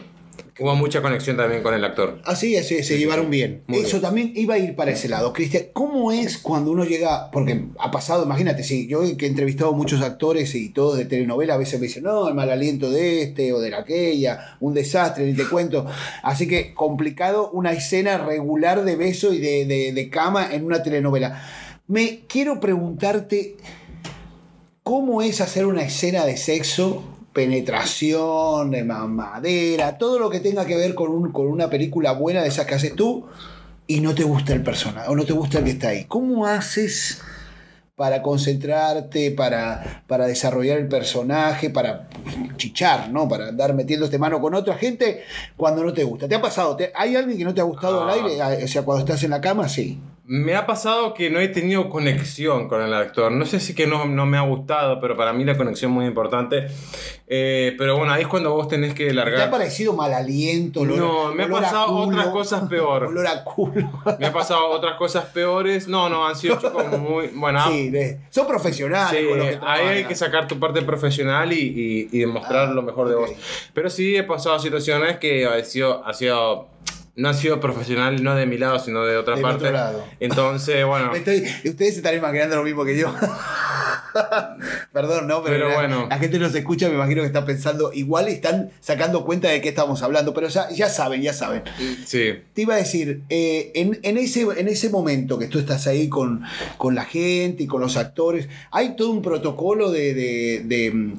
[0.61, 2.21] Hubo mucha conexión también con el actor.
[2.25, 3.63] Así es, se, se llevaron bien.
[3.67, 4.03] Muy Eso bien.
[4.03, 5.33] también iba a ir para ese lado.
[5.33, 7.31] Cristian, ¿cómo es cuando uno llega?
[7.31, 11.55] Porque ha pasado, imagínate, sí, yo que he entrevistado muchos actores y todos de telenovela,
[11.55, 14.75] a veces me dicen, no, el mal aliento de este o de la aquella, un
[14.75, 15.87] desastre, ni te cuento.
[16.23, 20.83] Así que complicado una escena regular de beso y de, de- de cama en una
[20.83, 21.43] telenovela.
[21.89, 23.57] Me quiero preguntarte,
[24.83, 27.03] ¿cómo es hacer una escena de sexo?
[27.33, 32.43] Penetración, de mamadera, todo lo que tenga que ver con, un- con una película buena
[32.43, 33.27] de esas que haces tú
[33.87, 36.05] y no te gusta el personaje o no te gusta el que está ahí.
[36.05, 37.21] ¿Cómo haces
[37.97, 42.09] para concentrarte, para, para desarrollar el personaje, para
[42.57, 43.29] chichar, ¿no?
[43.29, 45.23] Para andar metiéndote mano con otra gente
[45.57, 46.27] cuando no te gusta?
[46.29, 46.75] ¿Te ha pasado?
[46.77, 48.13] ¿Te- ¿Hay alguien que no te ha gustado Ah.
[48.13, 48.41] al aire?
[48.43, 50.01] Ah, O sea, cuando estás en la cama, sí.
[50.35, 53.31] Me ha pasado que no he tenido conexión con el actor.
[53.31, 55.95] No sé si que no, no me ha gustado, pero para mí la conexión es
[55.95, 56.69] muy importante.
[57.29, 59.51] Eh, pero bueno, ahí es cuando vos tenés que ¿Te ha largar.
[59.51, 60.81] parecido mal aliento?
[60.81, 62.07] olor- No, me ha olor a pasado culo?
[62.19, 63.05] otras cosas peor.
[63.09, 63.91] Olor a culo.
[64.19, 65.87] Me ha pasado otras cosas peores.
[65.87, 67.27] No, no, han sido chicos muy.
[67.35, 69.21] Bueno, Sí, de- son profesionales.
[69.21, 72.73] Sí, con que ahí hay que sacar tu parte profesional y, y- y demostrar Ah,
[72.73, 73.31] lo mejor de vos.
[73.75, 76.69] Pero sí he pasado situaciones que ha sido, ha sido,
[77.15, 79.65] no ha sido profesional, no de mi lado, sino de otra Del parte.
[79.65, 80.05] otro lado.
[80.21, 83.15] Entonces, bueno, estoy- ustedes se están imaginando lo mismo que yo.
[84.93, 86.07] Perdón, no, pero, Pero la, bueno.
[86.09, 89.61] la gente nos escucha, me imagino que está pensando igual y están sacando cuenta de
[89.63, 91.63] qué estamos hablando, pero ya, ya saben, ya saben.
[92.05, 92.35] sí.
[92.53, 96.09] Te iba a decir, eh, en, en ese, en ese momento que tú estás ahí
[96.09, 96.43] con,
[96.77, 101.15] con la gente y con los actores, hay todo un protocolo de, de, de,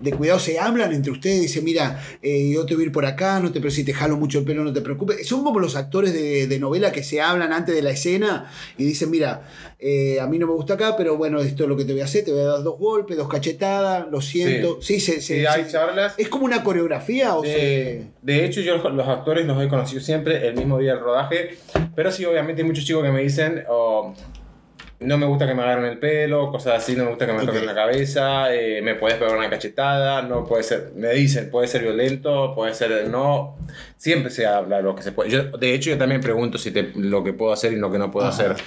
[0.00, 3.04] de cuidado, se hablan entre ustedes, dicen, mira, eh, yo te voy a ir por
[3.04, 5.26] acá, no te, pero si te jalo mucho el pelo, no te preocupes.
[5.28, 8.84] Son como los actores de, de novela que se hablan antes de la escena y
[8.84, 9.46] dicen, mira,
[9.78, 12.00] eh, a mí no me gusta acá, pero bueno, esto es lo que te voy
[12.00, 14.80] a hacer, te voy a dar dos golpes, dos cachetadas, lo siento.
[14.80, 16.14] Sí, se, se- Sí, hay se- charlas.
[16.16, 20.48] ¿Es como una coreografía o De, de hecho, yo los actores los he conocido siempre
[20.48, 21.58] el mismo día del rodaje,
[21.94, 24.14] pero sí, obviamente hay muchos chicos que me dicen, oh,
[25.00, 27.44] no me gusta que me agarren el pelo, cosas así, no me gusta que me
[27.46, 31.68] toquen la cabeza, eh, me puedes pegar una cachetada, no puede ser, me dicen, puede
[31.68, 33.56] ser violento, puede ser no,
[33.96, 35.30] siempre se habla lo que se puede.
[35.30, 37.98] Yo, de hecho, yo también pregunto si te, lo que puedo hacer y lo que
[37.98, 38.52] no puedo Ajá.
[38.52, 38.64] hacer.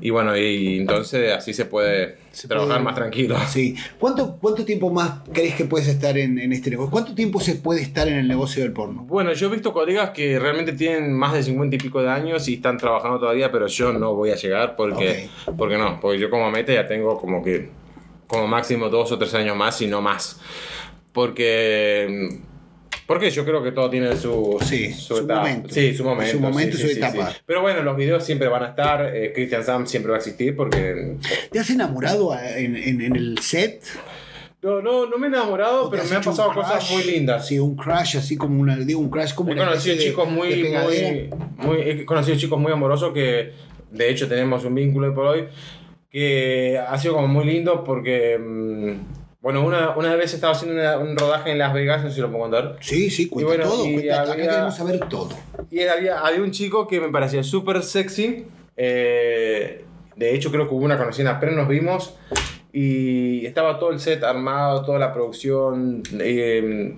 [0.00, 3.36] Y bueno, y, entonces así se puede Se trabajar puede- más tranquilo.
[3.48, 3.74] Sí.
[3.98, 6.90] ¿Cuánto, ¿Cuánto tiempo más crees que puedes estar en, en este negocio?
[6.90, 9.02] ¿Cuánto tiempo se puede estar en el negocio del porno?
[9.04, 12.48] Bueno, yo he visto colegas que realmente tienen más de 50 y pico de años
[12.48, 16.30] y están trabajando todavía, pero yo no voy a llegar porque, porque no, porque yo
[16.30, 17.70] como meta ya tengo como que
[18.26, 20.40] como máximo dos o tres años más y no más.
[21.12, 22.40] Porque
[23.06, 25.68] porque yo creo que todo tiene su, Sí, su momento.
[25.68, 26.32] Sí, su momento.
[26.32, 27.32] Su momento, sí, su sí, etapa.
[27.44, 30.54] Pero bueno, los videos siempre van a estar, eh, Christian Sam siempre va a existir
[30.56, 31.16] porque...
[31.50, 33.82] ¿Te has enamorado en, en- en el set?
[34.62, 37.48] No, no, no me he enamorado, ¿O te pero me han pasado cosas muy lindas.
[37.48, 40.28] Sí, un crash así como una, digo un crash como He una conocido de- chicos
[40.30, 41.36] muy, de pegadera.
[41.56, 43.50] muy, muy- he conocido chicos muy amorosos que
[43.90, 45.44] de hecho tenemos un vínculo hoy por hoy
[46.08, 48.92] que ha sido como muy lindo porque mm,
[49.42, 52.20] bueno una, una vez estaba haciendo una- un rodaje en Las Vegas no sé si
[52.22, 53.82] lo puedo contar Sí, sí, cuenta Y bueno, todo.
[53.84, 55.30] cuenta- acá había- queremos saber todo.
[55.70, 59.84] y había, había un chico que me parecía súper sexy eh,
[60.16, 62.16] de hecho creo que hubo una conocida apenas nos vimos
[62.72, 66.94] y estaba todo el set armado toda la producción eh,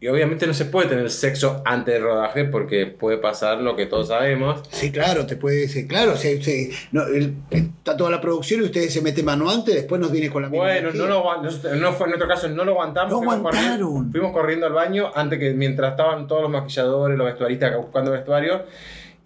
[0.00, 3.86] y obviamente no se puede tener sexo antes del rodaje porque puede pasar lo que
[3.86, 8.20] todos sabemos Sí, claro, te puede decir, claro, se- se- no, el- está toda la
[8.20, 11.00] producción y ustedes se meten mano antes, después nos viene con la misma Bueno, energía.
[11.02, 13.10] no, lo, no fue, en nuestro caso no lo aguantamos.
[13.10, 13.80] No fuimos aguantaron.
[13.88, 18.12] Corriendo, fuimos corriendo al baño antes que mientras estaban todos los maquilladores, los vestuaristas buscando
[18.12, 18.66] vestuario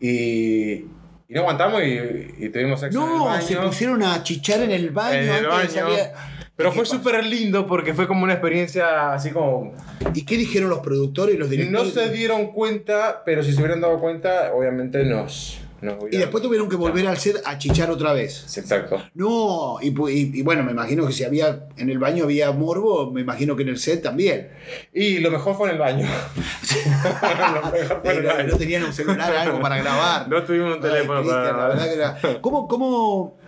[0.01, 0.87] y, y
[1.29, 3.43] no aguantamos y, y tuvimos sexo en el No, baño.
[3.47, 5.95] se pusieron a chichar en el baño en el antes de baño.
[5.97, 6.11] salir.
[6.57, 9.73] Pero ¿Y fue súper lindo porque fue como una experiencia así como...
[10.15, 11.93] ¿Y qué dijeron los productores y los No directores?
[11.95, 15.59] se dieron cuenta, pero si se hubieran dado cuenta, obviamente nos...
[15.81, 18.45] nos y después tuvieron que volver al set a chichar otra vez.
[18.59, 19.03] Exacto.
[19.15, 23.11] No, y, y- y bueno, me imagino que si había en el baño había morbo,
[23.11, 24.51] me imagino que en el set también.
[24.93, 26.07] Y lo mejor fue en el baño.
[27.55, 27.81] lo mejor fue
[28.13, 28.49] en el Pero baño.
[28.53, 30.29] no tenían un celular, algo para grabar.
[30.29, 31.57] No tuvimos un teléfono para...
[31.57, 33.39] la verdad que era- ¿Cómo, cómo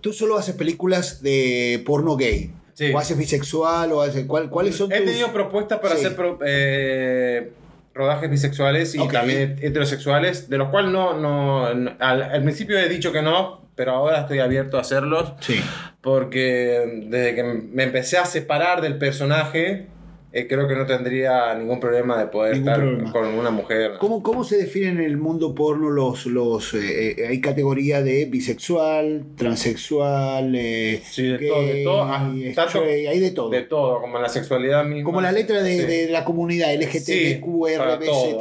[0.00, 2.52] tú solo haces películas de porno gay?
[2.74, 2.92] Sí.
[2.94, 3.90] ¿O haces bisexual?
[3.92, 5.06] O haces, ¿cuál- ¿Cuáles son He tus...?
[5.06, 6.04] tenido propuestas para Sí.
[6.04, 7.50] hacer pro- eh,
[7.94, 12.88] rodajes bisexuales y también heterosexuales, de los cuales no, no, no- al, al principio he
[12.88, 15.60] dicho que no, pero ahora estoy abierto a hacerlos Sí.
[16.00, 19.86] porque desde que me empecé a separar del personaje,
[20.30, 23.12] eh, creo que no tendría ningún problema de poder Ningún estar problema.
[23.12, 23.92] con una mujer.
[23.98, 26.26] ¿Cómo, ¿Cómo se definen en el mundo porno los...
[26.26, 32.32] los eh, eh, hay categoría de bisexual, transexual, eh, Sí, de todo, de todo, ah,
[32.54, 33.48] tanto- hay de todo.
[33.50, 35.04] De todo, como la sexualidad misma.
[35.04, 35.86] Como la letra de, Sí.
[35.86, 38.38] de la comunidad LGTBQ, para todo,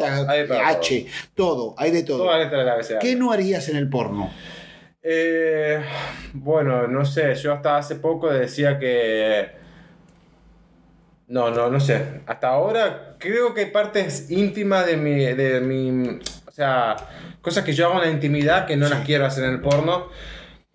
[1.36, 2.23] todo, hay de todo.
[2.26, 3.08] Toda letra de la abecedario.
[3.10, 4.30] ¿Qué no harías en el porno?
[5.02, 5.80] Eh,
[6.34, 9.66] bueno, no sé, yo hasta hace poco decía que...
[11.27, 12.21] No, no, no sé.
[12.25, 15.25] Hasta ahora creo que hay partes íntimas de mi...
[15.25, 16.95] De mi o sea,
[17.41, 20.07] cosas que yo hago en la intimidad que no las quiero hacer en el porno.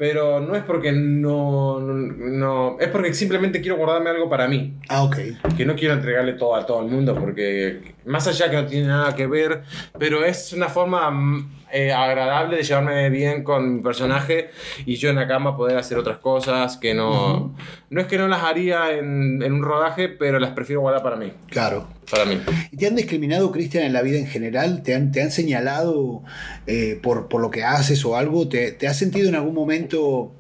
[0.02, 2.76] Pero no es porque no, no, no...
[2.80, 4.74] Es porque simplemente quiero guardarme algo para mí.
[4.88, 5.16] Ah, ok.
[5.56, 8.88] que no quiero entregarle todo a todo el mundo porque más allá que no tiene
[8.88, 9.62] nada que ver,
[10.00, 14.50] pero es una forma mm, eh, agradable de llevarme bien con mi personaje
[14.86, 17.54] y yo en la cama poder hacer otras cosas que no...
[17.88, 21.14] No es que no las haría en, en un rodaje, pero las prefiero guardar para
[21.14, 21.32] mí.
[21.48, 21.86] Claro.
[22.12, 22.38] Para mí.
[22.70, 24.82] ¿Y te han discriminado, Cristian, en la vida en general?
[24.82, 26.22] ¿Te han, te han señalado
[26.66, 28.48] eh, por, por lo que haces o algo?
[28.48, 30.34] ¿Te, te has sentido en algún momento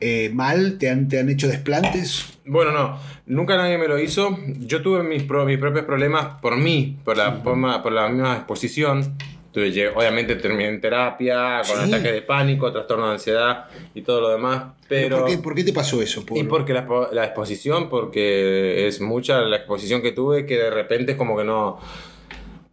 [0.00, 0.76] eh, mal?
[0.78, 2.26] ¿Te han, ¿Te han hecho desplantes?
[2.44, 4.36] Bueno, no, nunca nadie me lo hizo.
[4.58, 8.34] Yo tuve mis, pro- mis propios problemas por mí, por la, forma, por la misma
[8.36, 9.14] exposición.
[9.54, 11.94] Tuve, obviamente terminé en terapia, con Sí.
[11.94, 14.64] ataque de pánico, trastorno de ansiedad y todo lo demás.
[14.88, 15.20] Pero...
[15.20, 16.26] ¿Por, qué, por qué te pasó eso?
[16.26, 20.70] Por- Y porque la, la exposición, porque es mucha la exposición que tuve que de
[20.70, 21.78] repente es como que no.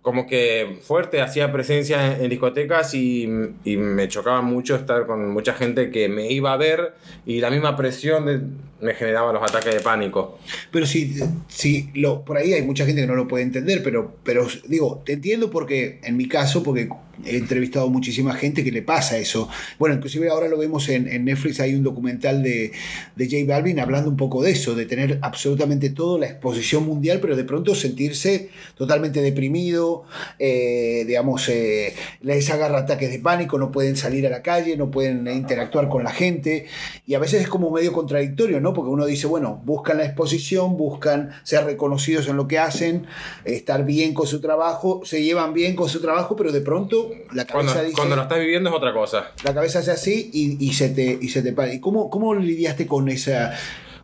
[0.02, 3.30] Como que fuerte, hacía presencia en, en discotecas y,
[3.64, 6.96] y me chocaba mucho estar con mucha gente que me iba a ver
[7.28, 8.42] y la misma presión de-
[8.82, 10.40] me generaba los ataques de pánico.
[10.72, 14.48] Pero si lo, por ahí hay mucha gente que no lo puede entender, pero, pero
[14.68, 16.90] digo, te entiendo porque, en mi caso, porque
[17.26, 19.50] he entrevistado muchísima gente que le pasa eso.
[19.78, 22.72] Bueno, inclusive ahora lo vemos en, Netflix, hay un documental de,
[23.16, 27.20] de J Balvin hablando un poco de eso, de tener absolutamente todo, la exposición mundial,
[27.22, 30.04] pero de pronto sentirse totalmente deprimido,
[30.40, 34.90] eh, digamos, eh, les agarra ataques de pánico, no pueden salir a la calle, no
[34.90, 36.66] pueden interactuar con la gente,
[37.06, 38.71] y a veces es como medio contradictorio, ¿no?
[38.74, 43.06] Porque uno dice, bueno, buscan la exposición, buscan ser reconocidos en lo que hacen,
[43.46, 47.46] estar bien con su trabajo, se llevan bien con su trabajo, pero de pronto la
[47.46, 47.96] Cuando, cabeza dice...
[47.98, 49.32] cuando lo estás viviendo es otra cosa.
[49.44, 51.74] La cabeza hace así y, y se te y se te para.
[51.74, 53.54] ¿Y cómo, cómo lidiaste con esa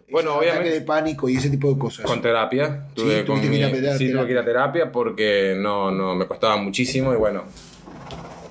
[0.09, 2.05] Bueno, ese obviamente- ataque de pánico y ese tipo de cosas?
[2.05, 2.85] Con terapia.
[2.89, 3.97] Sí, Tuve con tuviste que ir a mi- terapia.
[3.97, 7.43] sí, tuve que ir a terapia porque no, no, me costaba muchísimo y bueno.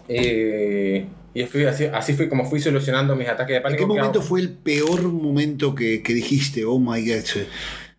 [0.08, 1.04] Eh,
[1.40, 3.78] y fui así, así fui como fui solucionando mis ataques de ¿En pánico.
[3.78, 7.24] qué que momento fue el peor momento que, que dijiste, oh my god,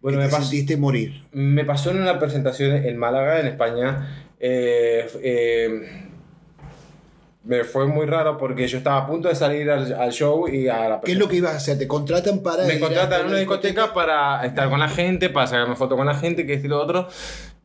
[0.01, 1.23] Bueno, que me te sentiste morir?
[1.31, 4.33] Me pasó en una presentación en Málaga, en España.
[4.39, 6.06] eh, eh,
[7.47, 10.67] me fue muy raro porque yo estaba a punto de salir al, al show y
[10.67, 11.77] a la ¿Qué es lo que ibas a hacer?
[11.77, 15.29] ¿Te contratan para ir Me a contratan en una discoteca para estar con la gente,
[15.29, 17.07] para sacarme foto con la gente, que esto y lo otro.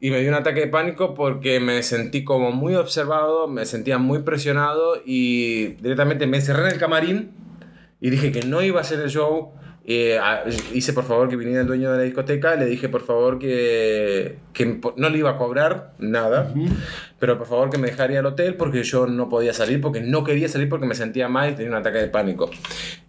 [0.00, 3.98] Y me dio un ataque de pánico porque me sentí como muy observado, me sentía
[3.98, 7.32] muy presionado y directamente me encerré en el camarín
[8.00, 9.52] y dije que no iba a hacer el show.
[9.84, 10.16] Eh,
[10.72, 14.38] hice por favor que viniera el dueño de la discoteca, le dije por favor que,
[14.52, 16.54] que no le iba a cobrar nada,
[17.22, 20.00] pero por favor que me dejara ir al hotel porque yo no podía salir, porque
[20.00, 22.50] no quería salir porque me sentía mal y tenía un ataque de pánico.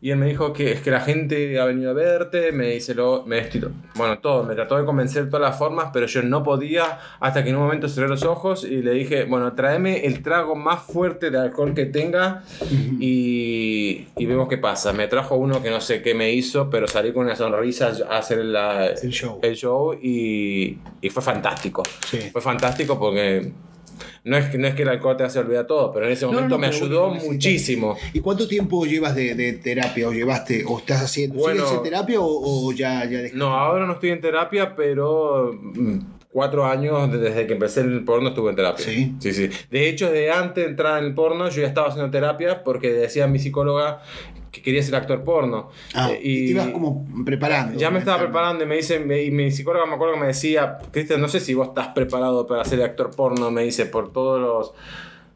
[0.02, 2.93] Y él me dijo que es que la gente ha venido a verte, me dice
[2.93, 6.21] lo, me estiró- bueno, todo, me trató de convencer de todas las formas, pero yo
[6.21, 10.06] no podía hasta que en un momento cerré los ojos y le dije, bueno, tráeme
[10.06, 12.43] el trago más fuerte de alcohol que tenga
[12.99, 14.93] y, y vemos qué pasa.
[14.93, 18.17] Me trajo uno que no sé qué me hizo, pero salí con una sonrisa a
[18.19, 19.39] hacer la- El show.
[19.41, 21.84] el show y, y fue fantástico.
[22.06, 22.19] Sí.
[22.32, 23.52] Fue fantástico porque
[24.23, 26.25] no es, que, no es que el alcohol te hace olvidar todo, pero en ese
[26.25, 27.97] no, momento no, me ayudó muchísimo.
[28.13, 31.36] ¿Y cuánto tiempo llevas de, de terapia o llevaste o estás haciendo?
[31.39, 31.65] Bueno.
[31.65, 33.38] ¿Sigues en terapia o, o ya, ya dejaste?
[33.38, 35.99] No, ahora no estoy en terapia, pero mm,
[36.34, 38.84] cuatro años desde que empecé el porno estuve en terapia.
[38.84, 39.15] Sí.
[39.19, 39.49] Sí, sí.
[39.69, 42.91] De hecho, de antes de entrar en el porno, yo ya estaba haciendo terapia porque
[42.91, 44.01] decía mi psicóloga
[44.53, 45.69] que quería ser actor porno.
[45.95, 47.77] Ah, Eh, y te ibas como preparando.
[47.77, 50.27] Ya me estaba preparando y me dice, me- y mi psicóloga me acuerdo que me
[50.27, 54.13] decía, Cristian, no sé si vos estás preparado para ser actor porno, me dice, por
[54.13, 54.73] todos los,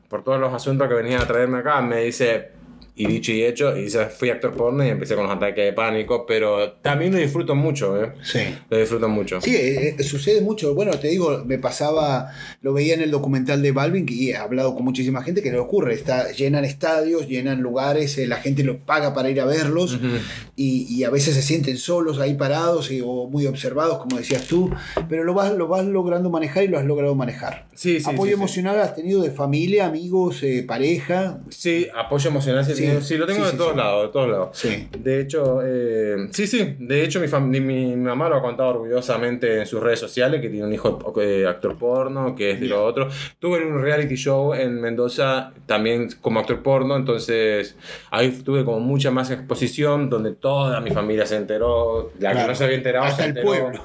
[0.08, 2.52] por todos los asuntos que venían a traerme acá, me dice,
[2.98, 6.26] y dicho y hecho, y fui actor porno y empecé con los ataques de pánico,
[6.26, 8.14] pero también lo disfruto mucho, ¿eh?
[8.24, 8.40] Sí.
[8.70, 9.40] Lo disfruto mucho.
[9.40, 10.74] Sí, eh, eh, sucede mucho.
[10.74, 12.32] Bueno, te digo, me pasaba,
[12.62, 15.60] lo veía en el documental de Balvin y he hablado con muchísima gente que le
[15.60, 15.94] ocurre.
[15.94, 20.08] Está, llenan estadios, llenan lugares, eh, la gente los paga para ir a verlos Ujú.
[20.56, 24.44] y, y a veces se sienten solos ahí parados y- o muy observados, como decías
[24.48, 24.72] tú,
[25.08, 27.68] pero lo vas, lo vas logrando manejar y lo has logrado manejar.
[27.76, 28.34] Sí, sí, Apoyo sí, sí.
[28.34, 31.40] emocional has tenido de familia, amigos, eh, pareja.
[31.50, 34.30] Sí, apoyo emocional sí Sí, Eh, sí, lo tengo Sí, de todos lados, de todos
[34.30, 34.50] lados.
[34.54, 34.88] Sí.
[34.98, 38.70] De hecho, eh, sí, sí, de hecho mi, fam- mi, mi mamá lo ha contado
[38.70, 42.68] orgullosamente en sus redes sociales, que tiene un hijo eh, actor porno, que es de
[42.68, 43.08] lo otro.
[43.40, 47.76] Tuve un reality show en Mendoza también como actor porno, entonces
[48.12, 52.48] ahí tuve como mucha más exposición, donde toda mi familia se enteró, la que Claro.
[52.50, 53.48] no se había enterado Hasta se el enteró.
[53.48, 53.82] pueblo.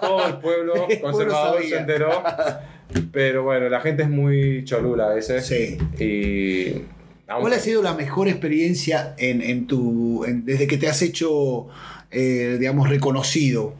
[0.00, 2.22] Todo el pueblo El pueblo conservador se enteró.
[3.10, 5.46] Pero bueno, la gente es muy cholula a veces.
[5.46, 5.78] Sí.
[5.98, 6.82] Y...
[7.40, 11.66] ¿Cuál ha sido la mejor experiencia en, en tu, en- desde que te has hecho,
[12.10, 13.74] eh, digamos, reconocido?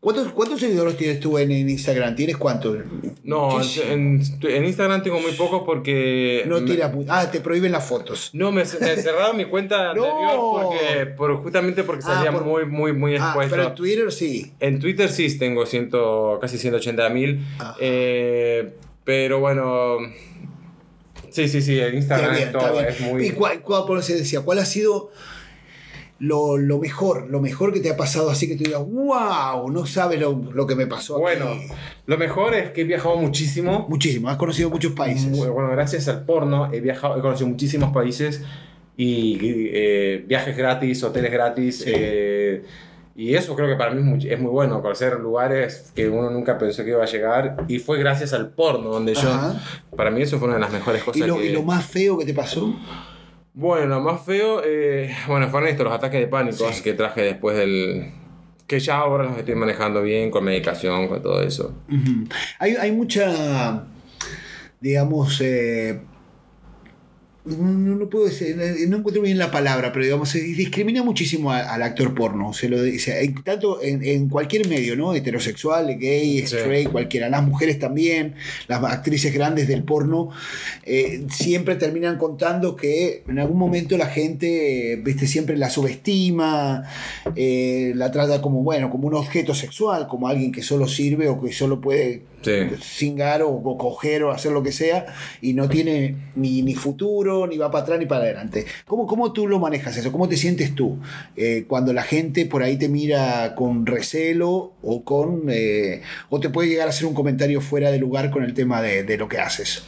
[0.00, 2.14] ¿Cuántos, ¿Cuántos seguidores tienes tú en, en Instagram?
[2.14, 2.76] ¿Tienes cuántos?
[3.22, 3.58] No,
[3.88, 6.44] en, en Instagram tengo muy pocos porque...
[6.46, 8.28] No me- tira pu- Ah, te prohíben las fotos.
[8.34, 10.04] No, me, me cerraron mi cuenta No.
[10.04, 13.56] anterior porque, por, justamente porque Ah, salía por- muy, muy, muy Ah, expuesto.
[13.56, 14.52] pero en Twitter sí.
[14.60, 17.40] En Twitter sí tengo ciento, casi 180 mil.
[17.58, 17.74] Ajá.
[19.04, 19.96] pero bueno...
[21.34, 23.26] Sí, sí, sí, Está Instagram bien, es todo, es muy...
[23.26, 25.10] ¿Y cuál, cuál- por eso decía, cuál ha sido
[26.20, 29.84] lo, lo mejor, lo mejor que te ha pasado así que tú digas, wow, no
[29.84, 31.22] sabes lo, lo que me pasó aquí"?
[31.22, 31.46] Bueno,
[32.06, 33.86] lo mejor es que he viajado muchísimo.
[33.88, 35.28] Muchísimo, has conocido muchos países.
[35.36, 38.42] Bueno, gracias al porno he viajado, he conocido muchísimos países
[38.96, 41.78] y eh, viajes gratis, hoteles gratis.
[41.78, 41.84] Sí.
[41.92, 42.62] eh,
[43.16, 46.82] y eso creo que para mí es muy, bueno, conocer lugares que uno nunca pensó
[46.84, 47.64] que iba a llegar.
[47.68, 49.54] Y fue gracias al porno, donde yo.
[49.96, 51.46] Para mí eso fue una de las mejores ¿Y cosas lo, que.
[51.46, 52.74] y lo más feo que te pasó?
[53.52, 56.82] Bueno, lo más feo, eh, bueno, fueron estos, los ataques de pánico Sí.
[56.82, 58.10] que traje después del.
[58.66, 61.72] Que ya ahora los estoy manejando bien, con medicación, con todo eso.
[62.58, 63.84] Hay, hay mucha,
[64.80, 66.00] digamos, eh,
[67.44, 71.52] no, no puedo decir, eh, no encuentro bien la palabra, pero digamos, se discrimina muchísimo
[71.52, 72.54] a- al actor porno.
[72.54, 75.14] Se lo dice, en- tanto en, en cualquier medio, ¿no?
[75.14, 76.56] Heterosexual, gay, Sí.
[76.56, 77.28] straight, cualquiera.
[77.28, 78.34] Las mujeres también,
[78.66, 80.30] las actrices grandes del porno,
[80.84, 86.84] eh, siempre terminan contando que en algún momento la gente, eh, viste, siempre la subestima,
[87.36, 91.40] eh, la trata como, bueno, como un objeto sexual, como alguien que solo sirve o
[91.42, 92.76] que solo puede Sí.
[92.80, 95.06] cingar o, o coger o hacer lo que sea
[95.40, 98.66] y no tiene ni, ni futuro, ni va para atrás ni para adelante.
[98.86, 100.12] ¿Cómo, cómo tú lo manejas eso?
[100.12, 100.98] ¿Cómo te sientes tú
[101.36, 106.50] eh, cuando la gente por ahí te mira con recelo o con eh, o te
[106.50, 109.28] puede llegar a hacer un comentario fuera de lugar con el tema de, de lo
[109.28, 109.84] que haces?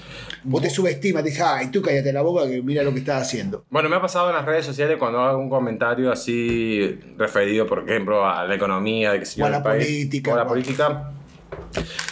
[0.50, 3.20] O te subestima, te dice, ay, tú cállate la boca que mira lo que estás
[3.22, 3.64] haciendo.
[3.68, 7.80] Bueno, me ha pasado en las redes sociales cuando hago un comentario así referido, por
[7.88, 11.12] ejemplo, a la economía, de que O a la política, o a la política,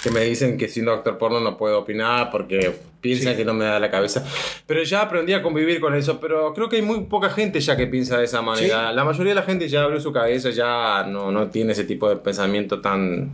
[0.02, 3.38] que me dicen que siendo actor porno no puedo opinar porque piensan Sí.
[3.38, 4.24] que no me da la cabeza.
[4.66, 7.76] Pero ya aprendí a convivir con eso, pero creo que hay muy poca gente ya
[7.76, 8.92] que piensa de esa manera.
[8.92, 12.08] La mayoría de la gente ya abrió su cabeza, ya no, no tiene ese tipo
[12.08, 13.30] de pensamiento tan...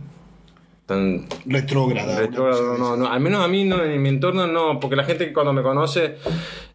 [0.85, 2.19] tan Retrógrada.
[2.19, 5.25] Retrógrado, no, no, al menos a mí no, en mi entorno no, porque la gente
[5.25, 6.15] que cuando me conoce,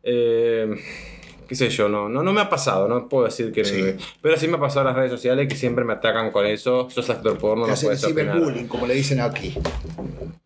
[0.02, 0.74] eh,
[1.48, 3.64] qué sé yo, no, no, no me ha pasado, no puedo decir que...
[3.64, 3.82] Sí.
[4.20, 6.88] Pero sí me ha pasado en las redes sociales que siempre me atacan con eso,
[6.90, 8.34] sos actor porno, no puedes opinar.
[8.36, 9.54] ciberbullying, como le dicen aquí.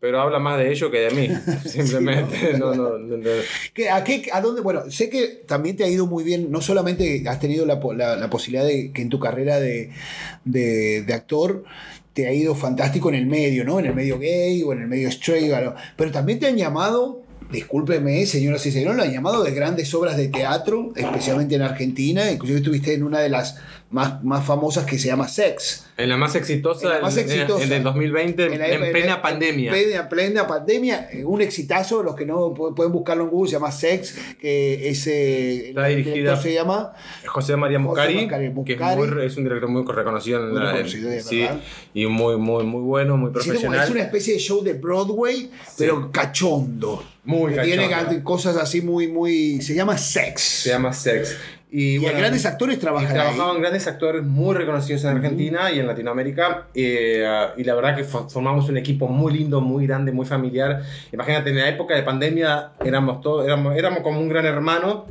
[0.01, 1.29] Pero habla más de ello que de mí,
[1.69, 2.55] simplemente.
[2.59, 3.31] no, no, no, no.
[3.75, 4.63] ¿Qué- ¿A, qué, ¿A dónde?
[4.63, 8.17] Bueno, sé que también te ha ido muy bien, no solamente has tenido la, la-
[8.17, 9.91] la posibilidad de que en tu carrera de,
[10.45, 11.65] de- de actor
[12.15, 13.79] te ha ido fantástico en el medio, ¿no?
[13.79, 15.53] En el medio gay o en el medio straight,
[15.97, 20.17] pero también te han llamado, discúlpeme, señoras y señores, lo han llamado de grandes obras
[20.17, 23.57] de teatro, especialmente en Argentina, inclusive estuviste en una de las
[23.90, 25.87] más, más famosas que se llama Sex.
[25.96, 27.64] En la más exitosa, En la más en- en- exitosa.
[27.64, 29.72] en el 2020, en, la- en- plena en- pandemia.
[29.76, 33.50] En plena, plena pandemia, eh, un exitazo, los que no pu- pueden buscarlo en Google,
[33.50, 36.92] se llama Sex, que ese Está el dirigida- se llama
[37.26, 38.96] José María Muscari, que es, Muscari.
[39.11, 41.46] muy- es un director muy reconocido en Muy la- reconocido, de sí,
[41.92, 43.85] y muy, muy, muy bueno, muy profesional.
[43.85, 47.03] es una especie de show de Broadway, pero cachondo.
[47.24, 48.24] Muy Que Tiene cachondo.
[48.24, 49.61] cosas así muy, muy.
[49.61, 50.40] Se llama Sex.
[50.40, 51.37] Se llama Sex.
[51.72, 53.14] Y, y bueno, grandes actores trabajan ahí.
[53.14, 56.66] trabajaban grandes actores muy reconocidos en Argentina y en Latinoamérica.
[56.74, 57.24] eh,
[57.56, 60.83] y la verdad que fo- formamos un equipo muy lindo, muy grande, muy familiar.
[61.12, 65.06] Imagínate, en la época de pandemia éramos todos, éramos, éramos como un gran hermano.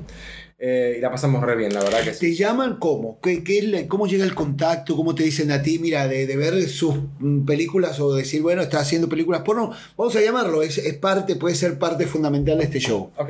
[0.60, 2.20] Eh, y la pasamos re bien, la verdad que sí.
[2.20, 3.18] ¿Te llaman cómo?
[3.22, 4.96] ¿Qué, qué es la- ¿Cómo llega el contacto?
[4.96, 8.62] ¿Cómo te dicen a ti, mira, de, de ver sus mm, películas o decir, bueno,
[8.62, 9.72] está haciendo películas porno?
[9.98, 13.10] Vamos a llamarlo, es, es parte, puede ser parte fundamental de este show.
[13.18, 13.30] Ok,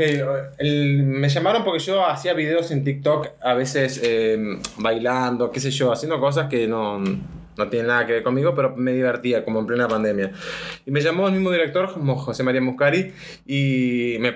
[0.58, 4.38] el- me llamaron porque yo hacía videos en TikTok, a veces eh,
[4.78, 7.00] bailando, qué sé yo, haciendo cosas que no,
[7.60, 10.32] no tienen nada que ver conmigo, pero me divertía, como en plena pandemia.
[10.86, 13.14] Y me llamó el mismo director, José María Muscari,
[13.46, 14.32] y me,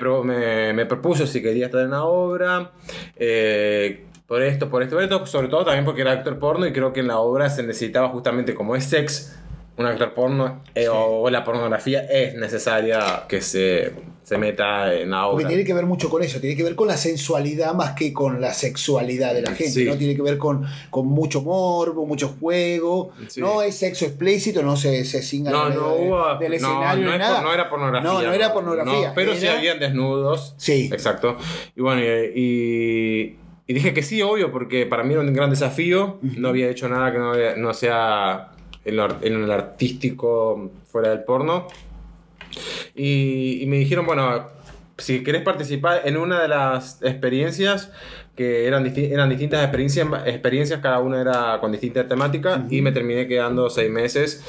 [0.73, 2.71] me propuso si quería estar en la obra.
[3.15, 6.73] eh, por esto, por esto, por esto, sobre todo también porque era actor porno y
[6.73, 9.37] creo que en la obra se necesitaba justamente como es sex,
[9.75, 15.23] un actor porno eh, o la pornografía es necesaria que se, se meta en la
[15.25, 15.47] Porque obra.
[15.47, 18.39] tiene que ver mucho con eso, tiene que ver con la sensualidad más que con
[18.39, 19.85] la sexualidad de la gente, Sí.
[19.85, 19.95] ¿no?
[19.97, 23.11] Tiene que ver con, con mucho morbo, mucho juego.
[23.27, 23.41] Sí.
[23.41, 26.35] No es sexo explícito, no se, se singa No, no hubo.
[26.37, 27.41] del no, escenario no, ni es nada.
[27.41, 28.11] no era pornografía.
[28.11, 29.07] No, no era pornografía.
[29.09, 30.53] No, pero sí era- habían desnudos.
[30.57, 30.89] Sí.
[30.93, 31.35] Exacto.
[31.75, 35.49] Y bueno, y, y- y dije que sí, obvio, porque para mí era un gran
[35.49, 36.19] desafío.
[36.21, 38.51] No había hecho nada que no, había- no sea
[38.85, 41.67] en lo, en el artístico fuera del porno.
[42.95, 44.47] Y, y me dijeron, bueno,
[44.97, 47.91] si querés participar en una de las experiencias,
[48.35, 52.91] que eran, disti- eran distintas experiencias, experiencias, cada una era con distinta temática, y me
[52.91, 54.43] terminé quedando seis meses.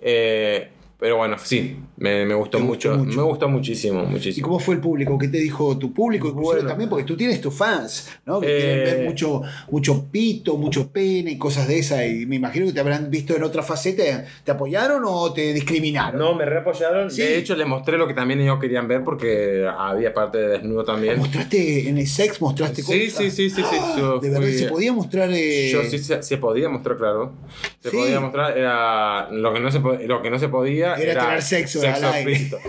[0.00, 3.16] Eh, pero bueno, sí, me, me gustó, mucho, mucho.
[3.18, 4.46] Me gustó muchísimo, ¿Y muchísimo.
[4.48, 5.16] cómo fue el público?
[5.16, 6.28] ¿Qué te dijo tu público?
[6.28, 6.68] Inclusive Bueno.
[6.68, 8.40] también, porque tú tienes tus fans, ¿no?
[8.40, 8.60] Que Eh.
[8.60, 12.04] quieren ver mucho, mucho pito, mucho pene y cosas de esas.
[12.06, 14.24] Y me imagino que te habrán visto en otra faceta.
[14.44, 16.18] ¿Te apoyaron o te discriminaron?
[16.18, 17.10] No, me reapoyaron.
[17.10, 17.22] Sí.
[17.22, 20.84] De hecho, les mostré lo que también ellos querían ver porque había parte de desnudo
[20.84, 21.18] también.
[21.18, 22.40] ¿Mostraste en el sex?
[22.40, 23.18] ¿Mostraste Sí, cosas?
[23.24, 23.76] sí, sí, sí, sí.
[23.96, 25.30] Yo De verdad, fui- ¿se podía mostrar?
[25.32, 27.32] eh, Yo sí se, se podía mostrar, claro.
[27.80, 27.96] Se Sí.
[27.96, 31.80] podía mostrar, era lo que no se, lo que no se podía Era tener sexo
[31.86, 32.50] al aire.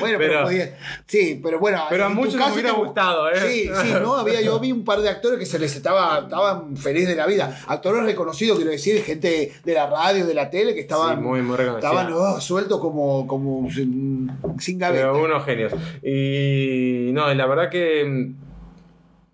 [0.00, 1.82] Bueno, pero, Pero- podía- Sí, pero bueno.
[1.88, 3.34] Pero a muchos les hubiera te- gustado, ¿eh?
[3.40, 4.16] Sí, sí, ¿no?
[4.16, 7.26] Había, yo vi un par de actores que se les estaba estaban feliz de la
[7.26, 7.58] vida.
[7.66, 11.42] Actores reconocidos, quiero decir, gente de la radio, de la tele, que estaban, Sí, muy,
[11.42, 11.88] muy reconocida.
[11.90, 15.02] estaban oh, sueltos como, como sin, sin gaveta.
[15.12, 15.72] Pero unos genios.
[16.02, 18.30] Y no, y la verdad que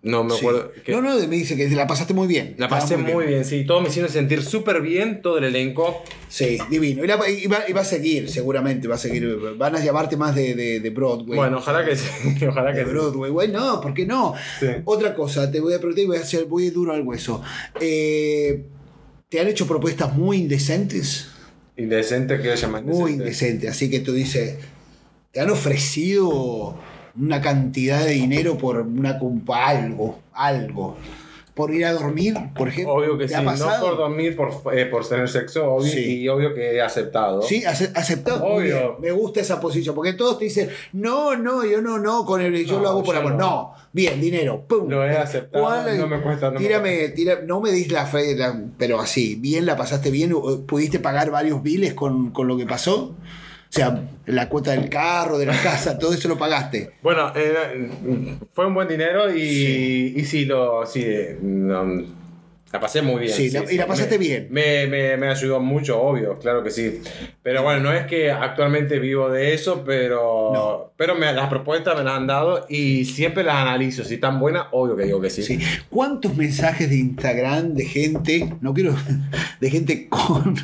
[0.03, 0.39] no me Sí.
[0.39, 0.71] acuerdo.
[0.83, 2.55] que- No, no, me dice que la pasaste muy bien.
[2.57, 3.45] La pasé muy bien.
[3.45, 3.63] sí.
[3.65, 6.03] Todos me hicieron sentir súper bien, todo el elenco.
[6.27, 7.03] Sí, divino.
[7.03, 9.25] Y, la- y va, y va a seguir, seguramente, va a seguir.
[9.57, 11.37] Van a llamarte más de, de, de Broadway.
[11.37, 12.05] Bueno, ojalá que sí.
[12.47, 12.91] Ojalá que de sí.
[12.91, 14.33] Broadway, bueno, no, ¿por qué no?
[14.59, 14.67] Sí.
[14.85, 17.41] Otra cosa, te voy a preguntar y voy a hacer, voy duro al hueso.
[17.79, 18.65] Eh,
[19.29, 21.29] ¿Te han hecho propuestas muy indecentes?
[21.77, 22.85] Indecente que llaman.
[22.85, 24.57] Muy indecentes, así que tú dices,
[25.31, 26.77] ¿te han ofrecido
[27.19, 30.97] una cantidad de dinero por una compa, algo, algo?
[31.53, 32.95] ¿Por ir a dormir, por ejemplo?
[32.95, 33.33] Obvio que ¿Te sí.
[33.35, 33.87] ha No pasado?
[33.89, 35.87] por dormir, por, eh, por tener sexo, obvio.
[35.91, 36.21] Sí.
[36.21, 37.43] Y obvio que he aceptado.
[37.43, 38.43] Sí, ace- aceptado.
[38.43, 38.97] Obvio.
[38.99, 39.93] Me gusta esa posición.
[39.93, 43.03] Porque todos te dicen, no, no, yo no, no, con el, yo No, lo hago
[43.03, 43.33] por amor.
[43.33, 43.37] No.
[43.37, 43.73] no.
[43.91, 44.65] bien, dinero.
[44.67, 44.89] Pum.
[44.89, 48.35] Lo he aceptado, ¿Cuál- no me cuesta, no me tira- no me dis la fe,
[48.35, 50.33] la- pero así, bien la pasaste bien.
[50.65, 53.13] ¿Pudiste pagar varios biles con, con lo que pasó?
[53.73, 56.91] O sea, la cuota del carro, de la casa, todo eso lo pagaste.
[57.01, 57.89] Bueno, eh,
[58.53, 61.83] fue un buen dinero y, y sí, lo, sí, eh, no,
[62.73, 63.31] la pasé muy bien.
[63.33, 64.47] Sí, la- y la pasaste Me- bien.
[64.49, 67.01] Me, me, me ayudó mucho, obvio, claro que sí.
[67.43, 70.91] Pero bueno, no es que actualmente vivo de eso, pero, No.
[70.97, 74.03] pero me, las propuestas me las han dado y siempre las analizo.
[74.03, 75.43] Si están buenas, obvio que digo que sí.
[75.43, 75.59] Sí.
[75.89, 78.95] ¿Cuántos mensajes de Instagram de gente, no quiero,
[79.59, 80.55] de gente con,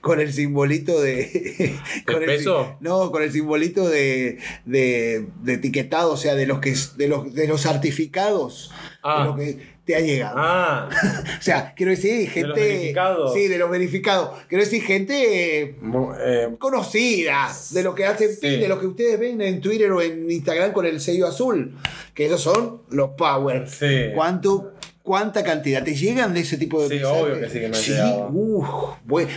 [0.00, 1.74] con el simbolito de...
[2.06, 2.64] con el peso?
[2.64, 7.08] sim- no, con el simbolito de, de, de etiquetado, o sea, de los, que, de
[7.08, 8.70] los, de los certificados,
[9.02, 9.20] Ah.
[9.22, 10.36] de lo que te ha llegado.
[10.38, 10.88] Ah,
[11.38, 12.48] O sea, quiero decir, gente...
[12.48, 13.32] los verificados.
[13.34, 14.30] Sí, de los verificados.
[14.48, 15.62] Quiero decir, gente...
[15.62, 15.76] eh,
[16.24, 18.56] eh, conocida de lo que hacen Sí.
[18.58, 21.74] de lo que ustedes ven en Twitter o en Instagram con el sello azul
[22.12, 24.10] que esos son los power Sí.
[24.14, 24.72] cuánto
[25.02, 27.76] cuánta cantidad te llegan de ese tipo de Sí, mensajes obvio que sí que me
[27.78, 28.28] han llegado.
[28.30, 28.68] Uf,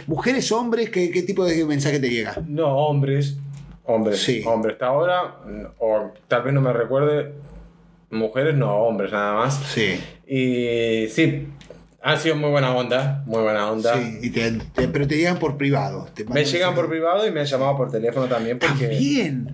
[0.08, 3.38] mujeres hombres ¿qué, qué tipo de mensaje te llega no, hombres.
[3.86, 4.20] Hombres.
[4.22, 4.43] Sí.
[4.45, 4.74] Hombres.
[4.74, 5.36] Hasta ahora,
[5.80, 7.32] o tal vez no me recuerde,
[8.12, 9.55] mujeres, no, hombres nada más.
[9.74, 11.47] sí Y sí,
[12.01, 13.93] ha sido muy buena onda, muy buena onda.
[13.97, 17.32] sí y te- te- pero te llegan por privado te Me llegan por privado y
[17.32, 19.49] me han llamado por teléfono también porque, también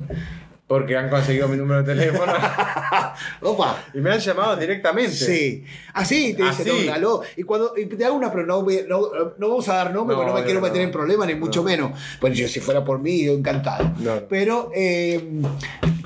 [0.67, 2.33] porque han conseguido mi número de teléfono
[3.41, 5.13] opa y me han llamado directamente.
[5.15, 6.85] Sí, así te dicen, Así.
[6.87, 7.21] no, aló.
[7.37, 9.01] Y cuando y te hago una, pero no, no,
[9.37, 11.61] no vamos a dar nombre No, porque no me quiero meter en problemas, ni mucho
[11.61, 11.65] No.
[11.69, 11.91] menos.
[12.19, 13.93] Bueno, yo si fuera por mí, yo encantado.
[14.29, 15.23] Pero eh,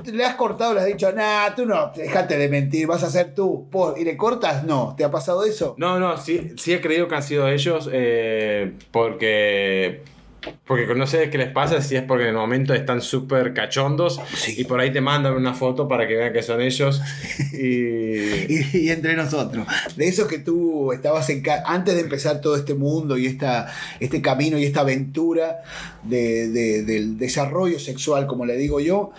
[0.06, 3.34] le has cortado, le has dicho, nah, tú no, déjate de mentir, vas a ser
[3.36, 3.68] tú.
[3.72, 4.64] Por, ¿Y le cortas?
[4.64, 5.76] No, ¿te ha pasado eso?
[5.78, 10.04] No, no, sí, sí he creído que han sido ellos eh, porque...
[10.66, 14.20] Porque no sé qué les pasa, si es porque en el momento están súper cachondos
[14.34, 14.56] Sí.
[14.58, 16.99] y por ahí te mandan una foto para que vean que son ellos.
[17.54, 22.56] Y, Y, y entre nosotros, de esos que tú estabas en antes de empezar todo
[22.56, 25.62] este mundo y esta, este camino y esta aventura
[26.02, 29.12] de- de- del desarrollo sexual, como le digo yo,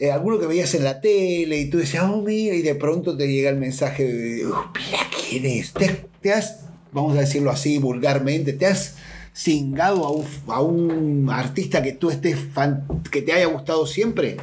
[0.00, 3.16] eh, alguno que veías en la tele y tú decías, oh, mira, y de pronto
[3.16, 4.98] te llega el mensaje de, "Oh, mira
[5.28, 6.60] quién es, te, has,
[6.92, 8.96] vamos a decirlo así vulgarmente, te has
[9.34, 14.36] cingado a un, a un artista que tú estés fan- que te haya gustado siempre.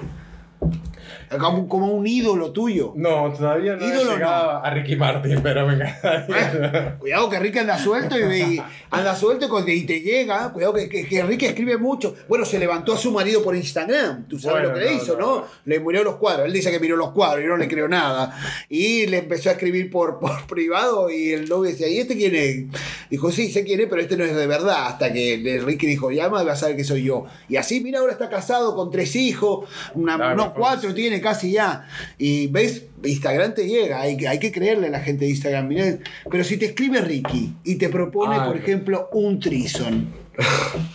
[1.40, 2.94] Como, como un ídolo tuyo.
[2.96, 6.98] No, todavía no Ídolo he llegado a Ricky Martin, pero me encantaría.
[7.00, 10.52] Cuidado que Ricky anda suelto y, y anda suelto y te llega.
[10.54, 12.16] Cuidado que, que, que Ricky escribe mucho.
[12.30, 14.28] Bueno, se levantó a su marido por Instagram.
[14.28, 15.36] Tú sabes Bueno, lo que le no, hizo, no, ¿no?
[15.38, 15.46] no.
[15.66, 16.46] Le murió los cuadros.
[16.46, 18.38] Él dice que miró los cuadros y no le creo nada.
[18.70, 22.36] Y le empezó a escribir por, por privado y el novio decía, ¿y este quién
[22.36, 22.66] es?
[23.10, 24.88] Dijo, sí, sé quién es, pero este no es de verdad.
[24.88, 27.26] Hasta que Ricky dijo, llama y vas a saber que soy yo.
[27.50, 31.88] Y así, mira, ahora está casado con tres hijos, una, unos cuatro tiene casi ya.
[32.18, 35.68] Y ves, Instagram te llega, hay, que- hay que creerle a la gente de Instagram.
[35.68, 35.98] Mirá,
[36.30, 40.08] pero si te escribe Ricky y te propone, Ah, por ejemplo, un trison.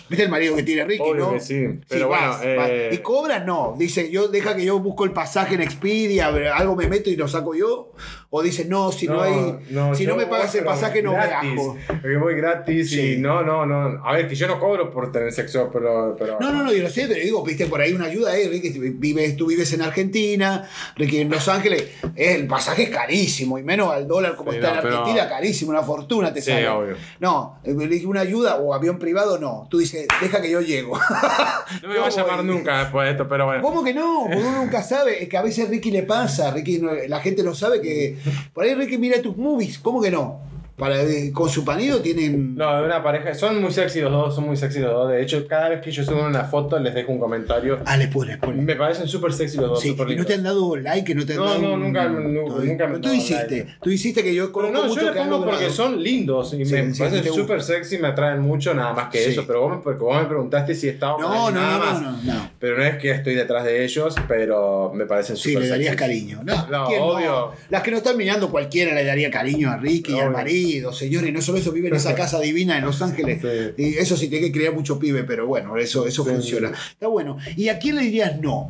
[0.08, 1.32] ¿Viste el marido que tiene Ricky, Obvio no?
[1.32, 2.68] que sí, pero vas, bueno, vas.
[2.70, 3.44] eh, ¿Y cobras?
[3.44, 3.74] No.
[3.76, 7.26] Dice, yo deja que yo busco el pasaje en Expedia, algo me meto y lo
[7.26, 7.92] saco yo.
[8.34, 9.58] O dice, no, si no, hay.
[9.94, 11.76] si no me pagas el pasaje, no gratis, viajo.
[11.86, 13.12] Porque voy gratis Sí.
[13.12, 14.02] y no, no, no.
[14.06, 16.16] A ver, que yo no cobro por tener sexo, pero.
[16.18, 18.48] pero No, no, no, yo lo sé, pero digo, viste, por ahí una ayuda, eh,
[18.48, 20.66] Ricky, vives, tú vives en Argentina,
[20.96, 21.82] Ricky en Los Ángeles,
[22.16, 25.28] eh, el pasaje es carísimo, y menos al dólar como Sí, está no, en Argentina,
[25.28, 26.68] carísimo, una fortuna te Sí, sale.
[26.70, 26.96] obvio.
[27.20, 27.74] No, eh,
[28.06, 29.66] una ayuda o avión privado, no.
[29.70, 30.98] Tú dices, deja que yo llego.
[31.82, 33.62] No me va a llamar nunca después de esto, pero bueno.
[33.62, 34.22] ¿Cómo que no?
[34.24, 35.22] Porque uno nunca sabe.
[35.22, 36.50] Es que a veces Ricky le pasa.
[36.50, 38.16] Ricky no- la gente no sabe que.
[38.52, 39.78] Por ahí Ricky mira tus movies.
[39.78, 40.51] ¿Cómo que no?
[40.76, 42.54] Para, eh, con su panido tienen.
[42.56, 43.34] No, de una pareja.
[43.34, 45.10] Son muy sexy los dos, son muy sexy los dos.
[45.10, 47.78] De hecho, cada vez que yo subo una foto les dejo un comentario.
[47.84, 48.38] Ah, le pones.
[48.54, 49.80] Me parecen súper sexy los dos.
[49.80, 51.58] Sí, súper y no te han dado like, no te han No, dado.
[51.60, 52.70] no, un- nunca- nu- Todavía.
[52.72, 53.56] nunca me Pero tú hiciste.
[53.58, 53.74] like.
[53.82, 55.74] Tú hiciste que yo conozco no, yo mucho le que han pongo porque logrado.
[55.74, 59.18] son lindos y Sí, me sí, parecen súper sexy, me atraen mucho, nada más que
[59.18, 59.30] Sí.
[59.30, 59.44] eso.
[59.46, 62.02] Pero vos, me, porque vos me preguntaste si estaba No, no, nada no, más.
[62.02, 62.50] no, no, no.
[62.58, 65.90] Pero no es que estoy detrás de ellos, pero me parecen Sí, súper le darías
[65.90, 65.98] sexy.
[65.98, 66.40] cariño.
[66.42, 67.52] No, No, ¿quién obvio.
[67.68, 70.61] Las que no están mirando, cualquiera le daría cariño a Ricky y al marido,
[70.92, 71.26] señor.
[71.26, 73.40] Y no solo eso, vive en esa casa divina en Los Ángeles.
[73.42, 73.82] Sí.
[73.82, 76.30] Y eso sí tiene que criar mucho pibe, pero bueno, eso, eso Sí.
[76.30, 76.70] funciona.
[76.92, 77.38] Está bueno.
[77.56, 78.68] ¿Y a quién le dirías no?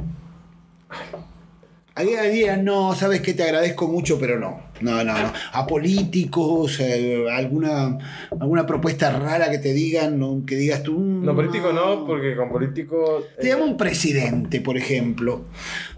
[1.95, 4.63] A quién le dirías no, sabes que te agradezco mucho, pero no.
[4.81, 5.33] No, no, no.
[5.53, 7.99] A políticos, eh, alguna,
[8.41, 10.43] alguna propuesta rara que te digan, ¿no?
[10.47, 10.99] que digas tú.
[10.99, 13.23] mm, No, político no, porque con político.
[13.39, 15.45] Te llama un presidente, por ejemplo,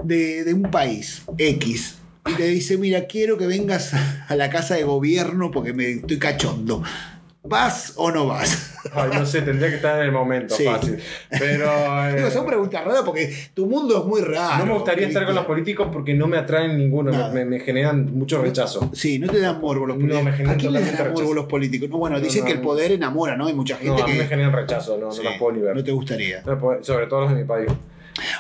[0.02, 4.74] de, de un país X y te dice, mira, quiero que vengas a la casa
[4.74, 6.82] de gobierno porque me estoy cachondo.
[7.46, 8.72] ¿Vas o no vas?
[8.94, 10.64] Ay, no sé, tendría que estar en el momento, Sí.
[10.64, 10.98] fácil.
[11.28, 11.66] Pero.
[12.08, 14.56] eh, Digo, son preguntas raras porque tu mundo es muy raro.
[14.64, 18.16] no me gustaría estar con los políticos porque no me atraen ninguno, me, me generan
[18.16, 18.88] mucho rechazo.
[18.94, 20.24] Sí, no te dan morbo los No, políticos.
[20.24, 21.90] me generan ¿A quién le dan morbo los políticos?
[21.90, 22.64] No, bueno, No, dicen no, que el no.
[22.64, 23.46] poder enamora, ¿no?
[23.46, 24.18] Hay mucha gente No, a mí que.
[24.20, 25.76] me generan rechazo, no, Sí, no las puedo ni ver.
[25.76, 26.42] no te gustaría.
[26.46, 27.70] No puedo- sobre todo los de mi país.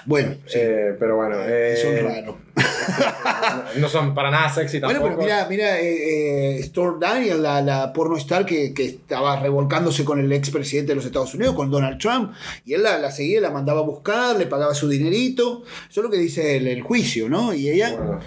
[0.06, 1.36] Bueno, sí, Eh, pero bueno.
[1.40, 2.36] eh, son raros.
[3.74, 5.22] No, no son para nada sexy Bueno, tampoco.
[5.22, 10.04] pero mira, mira, eh, eh, Storm Daniel, la, la porno star que, que estaba revolcándose
[10.04, 12.32] con el expresidente de los Estados Unidos, con Donald Trump,
[12.64, 15.62] y él la, la seguía, la mandaba a buscar, le pagaba su dinerito.
[15.90, 17.52] Eso es lo que dice el, el juicio, ¿no?
[17.52, 18.20] Y ella Bueno.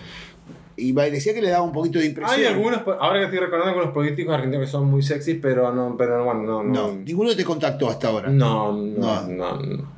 [0.76, 2.40] y decía que le daba un poquito de impresión.
[2.40, 5.96] Hay algunos, ahora que estoy recordando algunos políticos argentinos que son muy sexy, pero no,
[5.98, 6.94] pero bueno, no, No, no.
[6.96, 8.30] ninguno te contactó hasta ahora.
[8.30, 9.28] No, no, No.
[9.28, 9.97] no, no.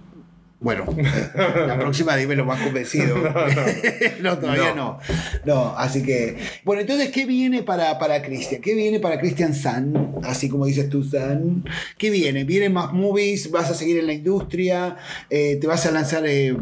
[0.62, 0.86] Bueno,
[1.36, 3.16] la próxima dime lo más convencido.
[4.22, 5.00] No, todavía no.
[5.46, 5.74] no.
[5.78, 6.38] así que.
[6.66, 8.62] Bueno, entonces, ¿qué viene para, para Cristian?
[8.62, 10.16] ¿Qué viene para Cristian San?
[10.24, 11.64] Así como dices tú, San.
[11.98, 12.44] ¿Qué viene?
[12.44, 13.50] ¿Vienen más movies?
[13.52, 14.98] ¿Vas a seguir en la industria?
[15.30, 16.26] Eh, ¿Te vas a lanzar.
[16.28, 16.56] eh,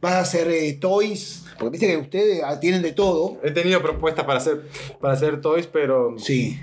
[0.00, 1.44] ¿Vas a hacer eh, toys?
[1.58, 3.38] Porque viste que ustedes ah, tienen de todo.
[3.44, 4.62] He tenido propuestas para hacer,
[5.00, 6.14] para hacer toys, pero.
[6.18, 6.58] Sí.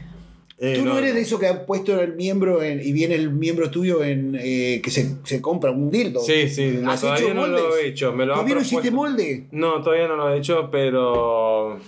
[0.61, 3.29] Eh, Tú no, eres de esos que han puesto el miembro en- y viene el
[3.31, 6.19] miembro tuyo en eh, que se, se compra un dildo.
[6.21, 7.61] Sí, sí, no, ¿Has todavía hecho no moldes?
[7.61, 8.11] lo he hecho.
[8.13, 9.45] Me lo ¿Todavía no hiciste molde?
[9.51, 11.79] No, todavía no lo he hecho, pero.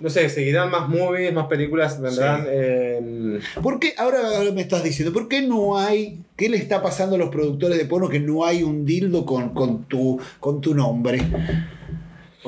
[0.00, 2.42] No sé, seguirán más movies, más películas, vendrán.
[2.42, 2.48] Sí.
[2.50, 6.80] eh, ¿Por qué, ahora, ahora me estás diciendo, ¿por qué no hay, qué le está
[6.82, 10.60] pasando a los productores de porno que no hay un dildo con, con, tu, con
[10.60, 11.20] tu nombre?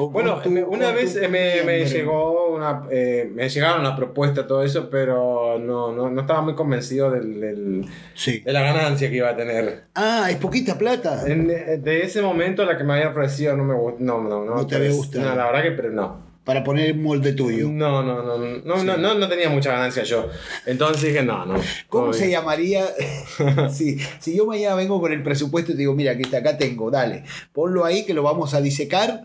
[0.01, 4.63] O con Bueno, una vez eh, me, llegó una, eh, me llegaron una propuesta, todo
[4.63, 7.85] eso, pero no, no, no estaba muy convencido del, del-
[8.15, 8.41] Sí.
[8.41, 9.85] de la ganancia que iba a tener.
[9.95, 11.25] Ah, es poquita plata.
[11.27, 13.99] En- de ese momento la que me había ofrecido no me gustó.
[14.01, 14.55] No, no, no.
[14.57, 15.29] No te había gustado.
[15.29, 16.30] No, la verdad que pero no.
[16.45, 17.69] Para poner molde tuyo.
[17.69, 20.29] No, no, no, no, no, no, no, no tenía mucha ganancia yo.
[20.67, 21.55] Entonces dije, no, no.
[21.89, 22.87] ¿Cómo todo se llamaría
[23.73, 26.91] si, si yo mañana vengo con el presupuesto y te digo, mira, está, acá tengo,
[26.91, 29.23] dale, ponlo ahí que lo vamos a disecar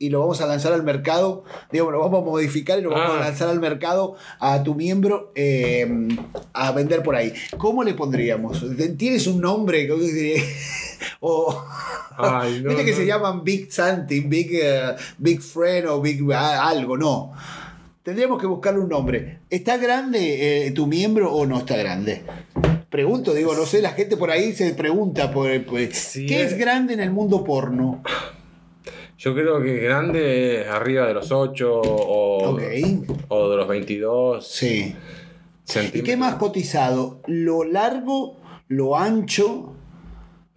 [0.00, 3.16] y lo vamos a lanzar al mercado, digo, lo vamos a modificar y lo vamos
[3.16, 3.18] Ah.
[3.18, 5.88] a lanzar al mercado a tu miembro eh,
[6.52, 7.32] a vender por ahí.
[7.56, 8.64] ¿Cómo le pondríamos?
[8.96, 9.88] ¿Tienes un nombre?
[11.20, 11.64] O...
[12.16, 12.96] Ay, no, Viste que no.
[12.96, 17.32] se llaman Big Something, Big, eh, Big Friend o Big ah, algo, no.
[18.02, 19.40] Tendríamos que buscarle un nombre.
[19.50, 22.22] ¿Está grande eh, tu miembro o no está grande?
[22.88, 25.50] Pregunto, digo, no sé, la gente por ahí se pregunta, por,
[25.92, 26.44] Sí, ¿qué eh.
[26.44, 28.02] es grande en el mundo porno?
[29.18, 32.56] Yo creo que grande, arriba de los 8 o,
[33.28, 34.94] o de los 22 Sí.
[35.92, 37.20] ¿Y qué más cotizado?
[37.26, 38.38] ¿Lo largo,
[38.68, 39.74] lo ancho?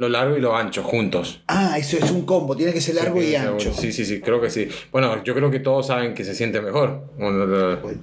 [0.02, 1.42] Lo largo y lo ancho, juntos.
[1.48, 3.72] Ah, eso es un combo, tiene que ser largo Sí, y ancho.
[3.72, 4.68] Sí, sí, sí, creo que sí.
[4.92, 7.04] Bueno, yo creo que todos saben que se siente mejor.
[7.20, 7.98] Bueno, Pues,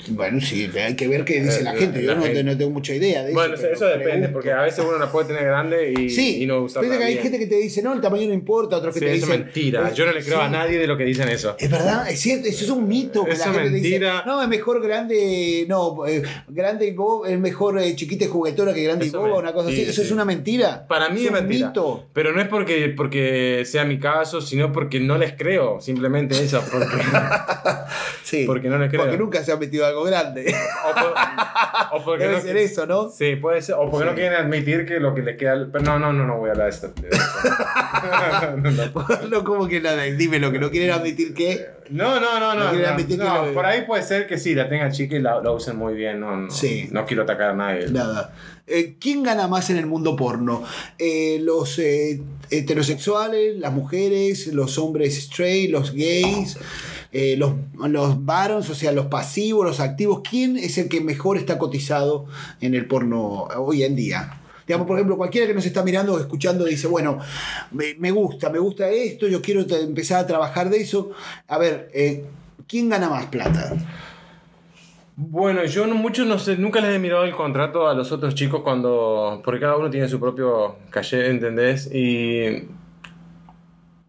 [0.44, 2.00] sí, hay que ver qué dice Eh, la la- gente.
[2.00, 3.86] Yo la no, te- gente- no tengo mucha idea de Bueno, eso.
[3.86, 6.98] depende, porque a veces uno la puede tener grande y, Sí, y no usarla viste
[6.98, 7.22] que hay bien.
[7.24, 9.40] gente que te dice, no, el tamaño no importa, otros que Sí, te eso es
[9.40, 9.88] mentira.
[9.88, 11.56] eh, Yo no le creo a nadie de lo que dicen eso.
[11.58, 13.24] Es verdad, es cierto, eso es un mito.
[13.24, 14.22] Que Eso la gente dice, mentira.
[14.24, 18.72] no, es mejor grande, no, eh, grande y boba, es mejor eh, chiquita y juguetona
[18.72, 19.78] que grande Eso y boba, una cosa así.
[19.84, 20.86] sí, Eso es una mentira.
[20.86, 21.66] Para mí es mentira.
[21.68, 21.87] mito.
[22.12, 25.80] Pero no es porque, porque sea mi caso, sino porque no les creo.
[25.80, 26.62] Simplemente eso.
[26.70, 26.86] Porque,
[28.22, 28.44] Sí.
[28.46, 29.02] porque no les creo.
[29.02, 30.54] Porque nunca se ha metido algo grande.
[30.84, 33.08] O, por- o porque Debe no, ser eso, ¿no?
[33.10, 33.76] Sí, puede ser.
[33.78, 35.66] O porque no quieren admitir que lo que le queda.
[35.72, 36.92] Pero no, no, no, no voy a hablar de esto.
[38.58, 39.28] No, no.
[39.28, 41.66] no, como que nada, dime lo que no quieren admitir que.
[41.90, 45.40] No, no, no, No por ahí puede ser que sí, la tengan chica y la,
[45.40, 46.20] la usen muy bien.
[46.20, 46.88] No, no, Sí.
[46.92, 47.88] no quiero atacar a nadie.
[47.88, 48.32] Nada.
[48.66, 50.62] Eh, ¿Quién gana más en el mundo porno?
[50.98, 52.20] Eh, ¿Los eh,
[52.50, 56.58] heterosexuales, las mujeres, los hombres straight, los gays,
[57.12, 57.52] eh, los,
[57.88, 60.20] los barons, o sea, los pasivos, los activos?
[60.28, 62.26] ¿Quién es el que mejor está cotizado
[62.60, 64.37] en el porno hoy en día?
[64.68, 67.18] Digamos, por ejemplo, cualquiera que nos está mirando o escuchando dice, bueno,
[67.70, 71.10] me, me gusta, me gusta esto, yo quiero empezar a trabajar de eso.
[71.48, 72.26] A ver, eh,
[72.66, 73.74] ¿quién gana más plata?
[75.16, 78.34] Bueno, yo no, mucho no sé, nunca les he mirado el contrato a los otros
[78.34, 79.40] chicos cuando.
[79.42, 81.90] Porque cada uno tiene su propio caché, ¿entendés?
[81.92, 82.68] Y.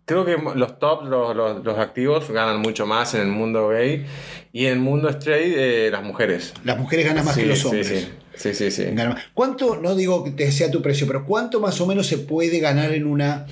[0.05, 4.05] Creo que los tops, los, los, los activos, ganan mucho más en el mundo gay.
[4.51, 6.53] Y en el mundo straight, eh, las mujeres.
[6.63, 7.87] Las mujeres ganan más Sí, que los hombres.
[7.87, 8.07] Sí, sí,
[8.53, 8.71] sí.
[8.71, 8.85] sí.
[8.93, 9.15] Más.
[9.33, 12.59] ¿Cuánto, no digo que te sea tu precio, pero cuánto más o menos se puede
[12.59, 13.45] ganar en una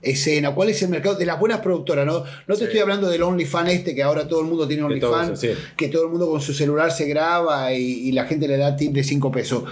[0.00, 0.54] escena?
[0.54, 2.06] ¿Cuál es el mercado de las buenas productoras?
[2.06, 2.64] No, no te Sí.
[2.64, 5.50] estoy hablando del OnlyFans este, que ahora todo el mundo tiene OnlyFans, sí.
[5.76, 8.76] que todo el mundo con su celular se graba y, y la gente le da
[8.76, 9.64] tip de 5 pesos.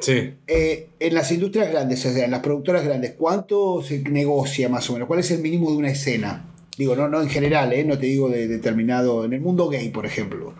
[0.00, 0.34] Sí.
[0.46, 4.88] Eh, en las industrias grandes, o sea, en las productoras grandes, ¿cuánto se negocia más
[4.90, 5.08] o menos?
[5.08, 6.50] ¿Cuál es el mínimo de una escena?
[6.76, 7.84] Digo, no, no en general, ¿eh?
[7.84, 10.52] no te digo de determinado, en el mundo gay, por ejemplo.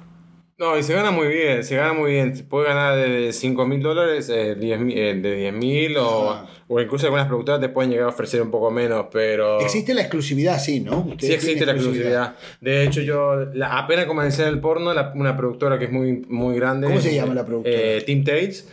[0.56, 2.46] No, y se gana muy bien, se gana muy bien.
[2.48, 6.46] Puede ganar de 5 mil dólares, eh, 10 mil- eh, de 10 mil, o, Ah.
[6.68, 9.60] o incluso algunas productoras te pueden llegar a ofrecer un poco menos, pero.
[9.60, 10.98] Existe la exclusividad, sí, ¿no?
[11.00, 12.36] Ustedes Sí existe la exclusividad.
[12.60, 16.24] De hecho, yo la- apenas comencé en el porno, la- una productora que es muy,
[16.28, 16.86] muy grande.
[16.86, 17.76] ¿Cómo se llama la productora?
[17.76, 18.68] Eh, Team Tates.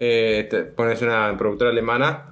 [0.00, 2.26] Eh, te- pones una productora alemana.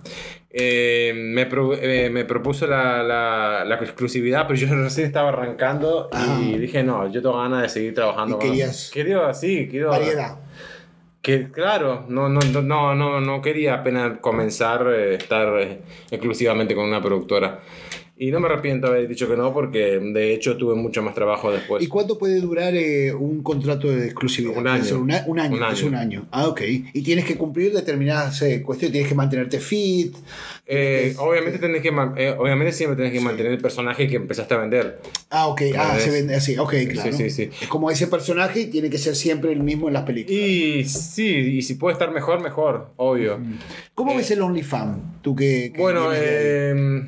[0.59, 6.09] Eh, me, pro- eh, me propuso la, la- la exclusividad, pero yo recién estaba arrancando
[6.12, 6.38] Ah.
[6.40, 9.90] y dije, no, yo tengo ganas de seguir trabajando Y querías- Quería, sí, quiero...
[9.90, 10.38] Variedad.
[11.20, 15.80] Que, claro, no, no, no, no, no, quería apenas comenzar a estar eh,
[16.11, 17.61] exclusivamente con una productora.
[18.18, 21.14] Y no me arrepiento de haber dicho que no, porque de hecho tuve mucho más
[21.14, 21.84] trabajo después.
[21.84, 24.56] ¿Y cuánto puede durar eh, un contrato de exclusividad?
[24.56, 24.98] Un ¿Puede año.
[24.98, 25.56] una- un año.
[25.56, 25.88] Un Es año.
[25.88, 26.28] un año.
[26.30, 26.62] Ah, ok.
[26.94, 28.92] Y tienes que cumplir determinadas eh, cuestiones.
[28.92, 30.16] Tienes que mantenerte fit.
[30.66, 34.58] Eh, Es- obviamente, tenés que, obviamente siempre tenés que mantener el personaje que empezaste a
[34.58, 34.98] vender.
[35.28, 35.62] Ah, ok.
[35.76, 36.56] Ah, se vende así.
[36.56, 37.12] Ok, claro.
[37.12, 37.50] sí, sí.
[37.60, 40.40] Es como ese personaje y tiene que ser siempre el mismo en las películas.
[40.40, 41.26] Y sí,
[41.58, 43.38] y si puede estar mejor, mejor, obvio.
[43.94, 45.20] ¿Cómo ves el OnlyFans?
[45.20, 45.70] Tú que.
[45.74, 47.02] que Bueno, eh,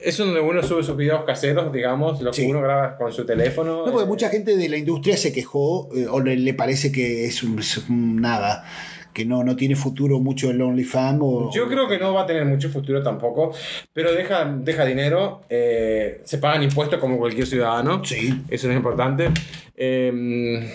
[0.00, 2.46] es donde uno sube sus videos caseros, digamos, lo que Sí.
[2.46, 3.84] uno graba con su teléfono.
[3.86, 6.92] No, porque eh, mucha gente de la industria se quejó eh, o le, le parece
[6.92, 8.64] que es un, es un nada,
[9.12, 11.18] que no, no tiene futuro mucho el OnlyFans.
[11.20, 13.52] O, Yo creo que no va a tener mucho futuro tampoco,
[13.92, 18.42] pero deja, deja dinero, eh, se pagan impuestos como cualquier ciudadano, Sí.
[18.48, 19.30] eso es importante.
[19.76, 20.70] Eh,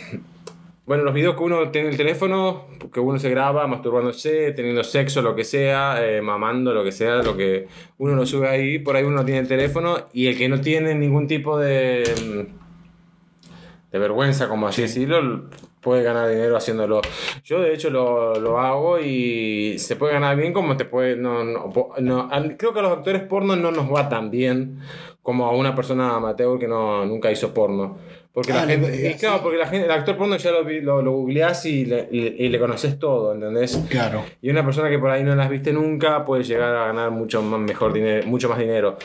[0.86, 4.84] bueno, los videos que uno tiene en el teléfono, que uno se graba masturbándose, teniendo
[4.84, 7.68] sexo, lo que sea, eh, mamando, lo que sea, lo que
[7.98, 10.94] uno lo sube ahí, por ahí uno tiene el teléfono y el que no tiene
[10.94, 17.02] ningún tipo de, mm, de vergüenza, como así decirlo, puede ganar dinero haciéndolo.
[17.46, 21.16] Yo de hecho lo, lo hago y se puede ganar bien como te puede...
[21.16, 24.80] No, no, no, creo que a los actores porno no nos va tan bien
[25.22, 27.98] como a una persona amateur que no, nunca hizo porno.
[28.34, 28.90] Porque Ah, la gente...
[28.90, 29.40] lo- y claro, sí.
[29.44, 32.60] porque la gente, el actor porno ya lo, lo, lo googleás y le, y, le
[32.60, 33.80] conoces todo, ¿entendés?
[33.90, 34.24] Claro.
[34.42, 37.42] Y una persona que por ahí no las viste nunca puede llegar a ganar mucho
[37.44, 38.98] más, mejor dinero, mucho más dinero.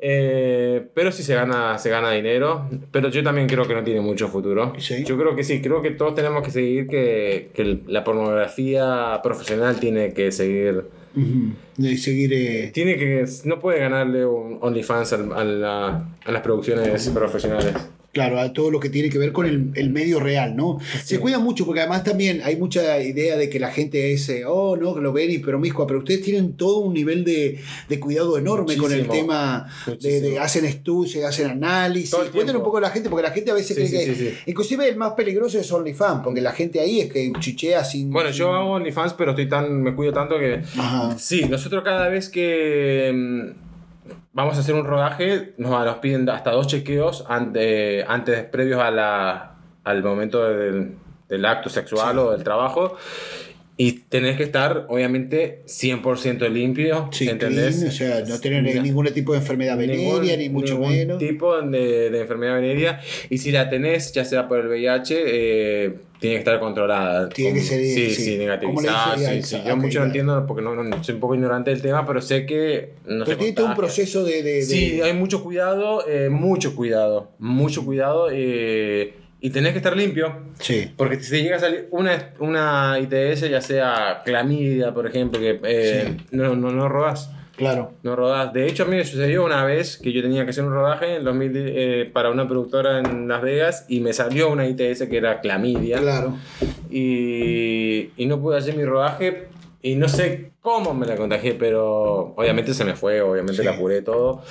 [0.00, 2.68] Eh, pero sí se gana, se gana dinero.
[2.90, 4.72] Pero yo también creo que no tiene mucho futuro.
[4.78, 5.04] Sí.
[5.04, 9.78] Yo creo que sí, creo que todos tenemos que seguir que, que la pornografía profesional
[9.78, 10.84] tiene que seguir.
[11.76, 12.32] De seguir.
[12.34, 13.24] eh, Tiene que.
[13.44, 17.72] No puede ganarle un OnlyFans al- a, la- a las producciones profesionales.
[18.14, 20.78] Claro, a todo lo que tiene que ver con el, el medio real, ¿no?
[21.04, 24.44] Se cuida mucho porque además también hay mucha idea de que la gente es, eh,
[24.46, 27.58] oh, no, lo ven y promiscua, pero ustedes tienen todo un nivel de,
[27.88, 29.68] de cuidado enorme con el tema
[30.00, 32.14] de, de- hacen estudios, hacen análisis.
[32.32, 34.14] Cuéntanos un poco a la gente, porque la gente a veces Sí, cree sí, que.
[34.14, 34.34] sí, sí.
[34.46, 38.10] Inclusive el más peligroso es OnlyFans, porque la gente ahí es que chichea sin.
[38.10, 40.60] Bueno, sin- yo hago OnlyFans, pero estoy tan, me cuido tanto que...
[40.78, 41.18] Ajá.
[41.18, 43.63] Sí, nosotros cada vez que mm,
[44.34, 48.90] vamos a hacer un rodaje, nos, nos piden hasta dos chequeos ante- antes, previos a
[48.90, 50.92] la, al momento del,
[51.28, 52.18] del acto sexual Sí.
[52.18, 52.96] o del trabajo.
[53.76, 57.74] Y tenés que estar, obviamente, 100% limpio, Sí, ¿entendés?
[57.74, 61.18] clean, o sea, no tener ningún tipo de enfermedad venérea, ni mucho ningún menos.
[61.18, 63.00] tipo de, de enfermedad venérea.
[63.30, 65.94] Y si la tenés, ya sea por el VIH, eh,
[66.24, 67.28] tiene que estar controlada.
[67.28, 68.14] Tiene que ser, Sí, sí.
[68.14, 68.30] sí,
[68.62, 69.18] ¿Cómo le negativizada.
[69.18, 69.56] Sí, Ah, sí.
[69.66, 70.06] Yo mucho no claro.
[70.06, 73.36] entiendo porque no, no- soy un poco ignorante del tema, pero sé que no Pero
[73.36, 74.42] tiene todo un proceso de.
[74.42, 78.28] de- de- Sí, hay mucho cuidado, eh, mucho cuidado, mucho cuidado.
[78.32, 79.12] eh,
[79.42, 80.34] y tenés que estar limpio.
[80.58, 80.90] Sí.
[80.96, 85.60] Porque si te llega a salir una, una ITS, ya sea clamidia, por ejemplo, que
[85.64, 87.30] eh, no, no, no rodás.
[87.56, 87.92] Claro.
[88.02, 88.52] No rodás.
[88.52, 91.16] De hecho, a mí me sucedió una vez que yo tenía que hacer un rodaje
[91.16, 95.16] en 2000, eh, para una productora en Las Vegas y me salió una ITS que
[95.16, 95.98] era clamidia.
[95.98, 96.36] Claro.
[96.90, 99.48] Y, y no pude hacer mi rodaje
[99.84, 103.64] y no sé cómo me la contagié, pero obviamente se me fue, obviamente Sí.
[103.68, 104.42] la curé todo.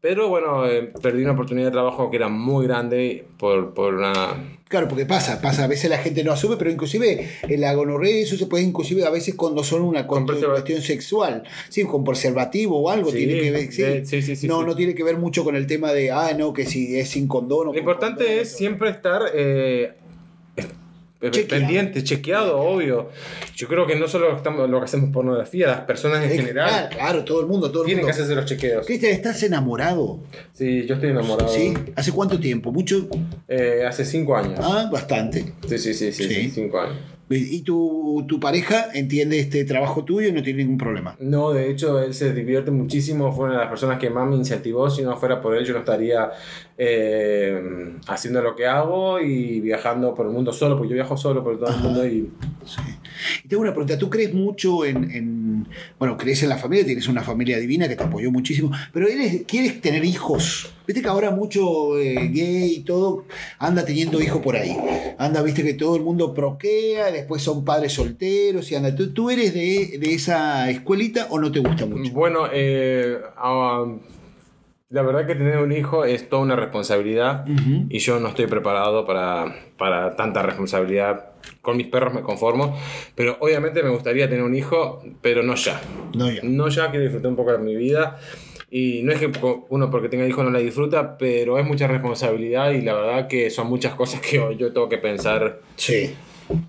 [0.00, 4.56] Pero bueno, eh, perdí una oportunidad de trabajo que era muy grande por, por una...
[4.66, 8.16] Claro, porque pasa, pasa, a veces la gente no asume, pero inclusive en la gonorrea
[8.22, 12.80] eso se puede inclusive a veces cuando son una Con cuestión sexual, sí, con preservativo
[12.80, 13.82] o algo Sí, tiene que ver, sí.
[13.82, 16.52] de- sí, sí, no, no tiene que ver mucho con el tema de, ah, no,
[16.52, 18.56] que si es sin condón o Lo importante condón, es eso.
[18.58, 19.92] siempre estar eh, eh,
[21.20, 21.48] Chequeado.
[21.48, 23.10] pendiente, chequeado, obvio.
[23.54, 26.68] Yo creo que no solo estamos, lo que hacemos pornografía, las personas en Es- general
[26.70, 28.14] claro, claro, todo el mundo, todo el tienen que mundo.
[28.22, 28.86] hacerse los chequeos.
[28.86, 30.20] Cristian, ¿estás enamorado?
[30.54, 31.48] Sí, yo estoy enamorado.
[31.52, 31.74] ¿Sí?
[31.94, 32.72] ¿Hace cuánto tiempo?
[32.72, 33.06] ¿Mucho?
[33.48, 34.58] Eh, hace cinco años.
[34.62, 35.52] Ah, bastante.
[35.68, 36.12] Sí, sí, Sí.
[36.12, 36.96] sí, cinco años.
[37.32, 41.14] ¿Y tu, tu pareja entiende este trabajo tuyo y no tiene ningún problema?
[41.20, 43.32] No, de hecho, él se divierte muchísimo.
[43.32, 44.90] Fue una de las personas que más me incentivó.
[44.90, 46.30] Si no fuera por él, yo no estaría
[46.76, 51.44] eh, haciendo lo que hago y viajando por el mundo solo, porque yo viajo solo
[51.44, 52.30] por todo el mundo y
[52.64, 52.80] Sí.
[53.44, 55.68] Y tengo una pregunta, ¿tú crees mucho en, en-
[55.98, 59.42] bueno, crees en la familia, tienes una familia divina que te apoyó muchísimo, pero eres,
[59.46, 60.72] quieres tener hijos?
[60.86, 63.24] Viste que ahora mucho eh, gay y todo
[63.58, 64.76] anda teniendo hijos por ahí.
[65.18, 68.94] Anda, viste que todo el mundo proquea, después son padres solteros y anda.
[68.96, 72.10] ¿Tú, tú eres de, de esa escuelita o no te gusta mucho?
[72.12, 73.84] Bueno, eh, ah,
[74.88, 77.44] la verdad que tener un hijo es toda una responsabilidad
[77.88, 81.29] y yo no estoy preparado para, para tanta responsabilidad.
[81.60, 82.78] Con mis perros me conformo,
[83.14, 85.80] pero obviamente me gustaría tener un hijo, pero no ya.
[86.14, 86.40] No, ya.
[86.42, 88.18] No ya que disfruté un poco de mi vida.
[88.70, 89.32] Y no es que
[89.68, 93.50] uno porque tenga hijos no la disfruta, pero es mucha responsabilidad y la verdad que
[93.50, 95.60] son muchas cosas que yo tengo que pensar.
[95.76, 96.14] Sí.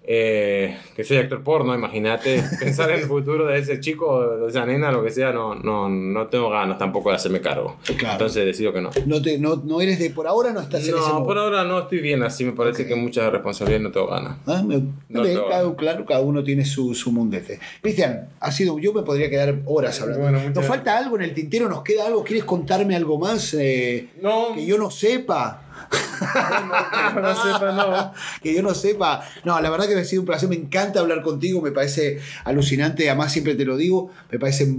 [0.04, 2.44] Eh, que soy actor porno, imagínate.
[2.60, 5.90] Pensar en el futuro de ese chico, de esa nena, lo que sea, no, no,
[5.90, 7.78] no tengo ganas tampoco de hacerme cargo.
[7.98, 8.14] Claro.
[8.14, 8.90] Entonces decido que no.
[9.06, 11.64] No, te, no, no eres de, por ahora no estás en ese No, por ahora
[11.64, 12.90] no estoy bien así, me parece Ok.
[12.90, 14.38] que mucha responsabilidad no tengo ganas.
[14.46, 15.48] Ah, me- No, bien, no.
[15.48, 17.60] cada- claro, cada uno tiene su, su mundete.
[17.82, 20.24] Cristian, ha sido, yo me podría quedar horas hablando.
[20.24, 21.70] Bueno, ¿Nos falta algo en el tintero?
[21.70, 22.24] ¿Nos queda algo?
[22.24, 25.68] ¿Quieres contarme algo más eh, No, que yo no sepa?
[27.16, 28.14] no, no.
[28.42, 29.22] que yo no sepa.
[29.44, 32.20] No, la verdad que me ha sido un placer, me encanta hablar contigo, me parece
[32.44, 34.76] alucinante, además siempre te lo digo, me parece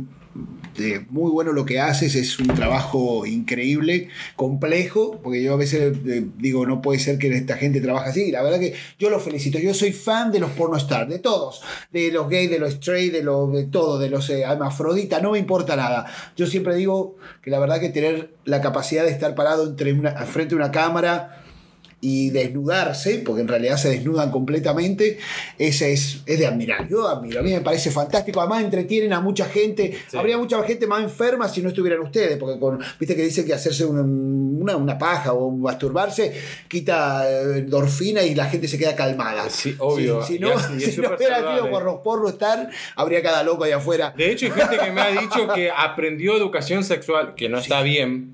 [1.11, 6.27] muy bueno lo que haces, es un trabajo increíble, complejo, porque yo a veces eh,
[6.39, 9.23] digo, no puede ser que esta gente trabaje así, y la verdad que yo los
[9.23, 11.63] felicito, yo soy fan de los porno stars, de todos,
[11.93, 14.45] de los gays, de los straight, de, los, de todo, de los eh,
[15.23, 16.07] no me importa nada.
[16.37, 20.13] Yo siempre digo que la verdad que tener la capacidad de estar parado entre una,
[20.27, 21.42] frente a una cámara,
[22.05, 25.19] y desnudarse, porque en realidad se desnudan completamente,
[25.57, 26.89] ese es, es de admirar.
[26.89, 28.41] Yo admiro, a mí me parece fantástico.
[28.41, 29.97] Además, entretienen a mucha gente.
[30.09, 30.17] Sí.
[30.17, 33.55] Habría mucha gente más enferma si no estuvieran ustedes, porque con, viste que dicen que
[33.55, 36.33] hacerse una, una, una paja o masturbarse
[36.67, 39.49] quita eh, endorfina y la gente se queda calmada.
[39.49, 40.23] Sí, obvio.
[40.23, 41.71] Si, si Y no, así, y si no saludable.
[41.71, 44.13] por los porros estar, habría cada loco ahí afuera.
[44.17, 47.83] De hecho, hay gente que me ha dicho que aprendió educación sexual, que no está
[47.83, 48.32] bien,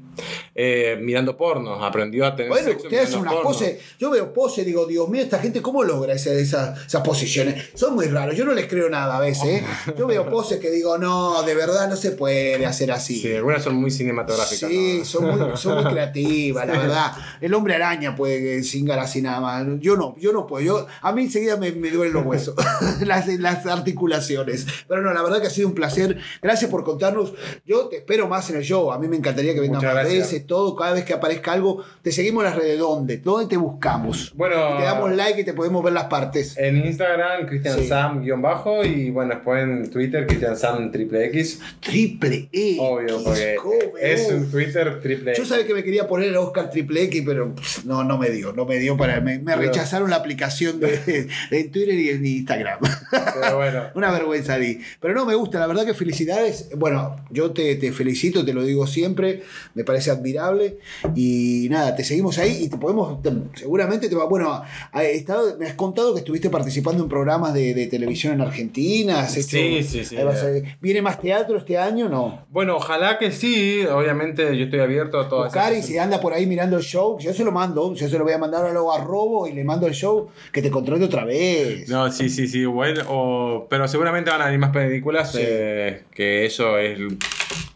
[0.55, 1.85] eh, mirando porno.
[1.85, 3.79] Aprendió a tener Bueno, sexo ustedes hacen mirando unas poses.
[3.99, 7.71] Yo veo poses, digo, Dios mío, esta gente, ¿cómo logra esa- esa- esas posiciones?
[7.75, 9.45] Son muy raros, yo no les creo nada a veces.
[9.45, 9.65] ¿eh?
[9.99, 13.21] Yo veo poses que digo, no, de verdad no se puede hacer así.
[13.21, 14.69] Sí, algunas son muy cinematográficas.
[14.71, 15.05] Sí, ¿no?
[15.05, 17.13] son muy, son muy creativas, la verdad.
[17.41, 19.67] El hombre araña puede cingar así nada más.
[19.81, 20.65] Yo no, yo no puedo.
[20.65, 22.55] Yo, a mí enseguida me, me duelen los huesos,
[23.07, 24.67] las, las articulaciones.
[24.89, 26.19] Pero no, la verdad que ha sido un placer.
[26.43, 27.33] Gracias por contarnos.
[27.67, 28.91] Yo te espero más en el show.
[28.93, 31.85] A mí me encantaría que vengan Muchas más aparece todo, cada vez que aparezca algo,
[32.03, 33.19] te seguimos en las redes, ¿dónde?
[33.19, 34.33] ¿Dónde te buscamos?
[34.35, 36.57] Bueno, te damos like y te podemos ver las partes.
[36.57, 37.83] En Instagram, Cristian.
[37.85, 41.61] Sam guion bajo y bueno, después en Twitter, Cristian Sam triple X.
[41.81, 42.77] Triple E.
[42.81, 43.57] Obvio, porque
[44.01, 45.49] es un Twitter triple Yo X.
[45.49, 48.65] sabía que me quería poner Oscar Triple X, pero pff, no, no me dio, no
[48.65, 49.21] me dio para.
[49.21, 50.89] Me, me rechazaron la aplicación de,
[51.51, 52.79] de Twitter y en Instagram.
[53.11, 53.85] Pero bueno.
[53.95, 54.81] Una vergüenza, Di.
[55.01, 56.71] Pero no me gusta, la verdad que felicidades.
[56.77, 59.43] Bueno, yo te, te felicito, te lo digo siempre,
[59.75, 60.79] me parece admirable.
[61.17, 64.27] Y nada, te seguimos ahí y te podemos, te- seguramente te va.
[64.27, 68.43] Bueno, ha estado, me has contado que estuviste participando en programas de, de televisión en
[68.43, 69.21] Argentina.
[69.21, 70.17] has hecho- Sí, sí, sí.
[70.17, 70.49] vas a-
[70.81, 72.09] ¿Viene más teatro este año?
[72.09, 72.47] No.
[72.51, 73.81] Bueno, ojalá que sí.
[73.91, 77.19] Obviamente yo estoy abierto a todas Buscar y si anda por ahí mirando el show,
[77.19, 79.53] yo se lo mando, yo se lo voy a mandar a luego a Robo y
[79.53, 81.89] le mando el show que te contrate otra vez.
[81.89, 85.39] No, sí, sí, sí, bueno, o- pero seguramente van a venir más películas, Sí.
[85.41, 86.99] eh, que eso es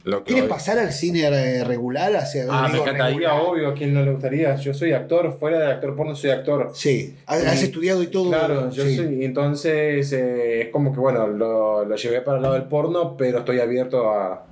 [0.04, 0.24] lo que...
[0.32, 2.14] ¿Quieres hoy- pasar al cine eh, regular?
[2.16, 3.40] Hacia, Ah, me encantaría, regular?
[3.40, 4.54] obvio, a quién no le gustaría.
[4.56, 6.70] Yo soy actor, fuera de actor porno soy actor.
[6.74, 7.64] Sí, has, Sí.
[7.66, 8.28] estudiado y todo.
[8.30, 8.96] Claro, yo sí.
[8.96, 12.64] soy, y entonces eh, es como que bueno, lo, lo llevé para el lado del
[12.64, 14.46] porno, pero estoy abierto a,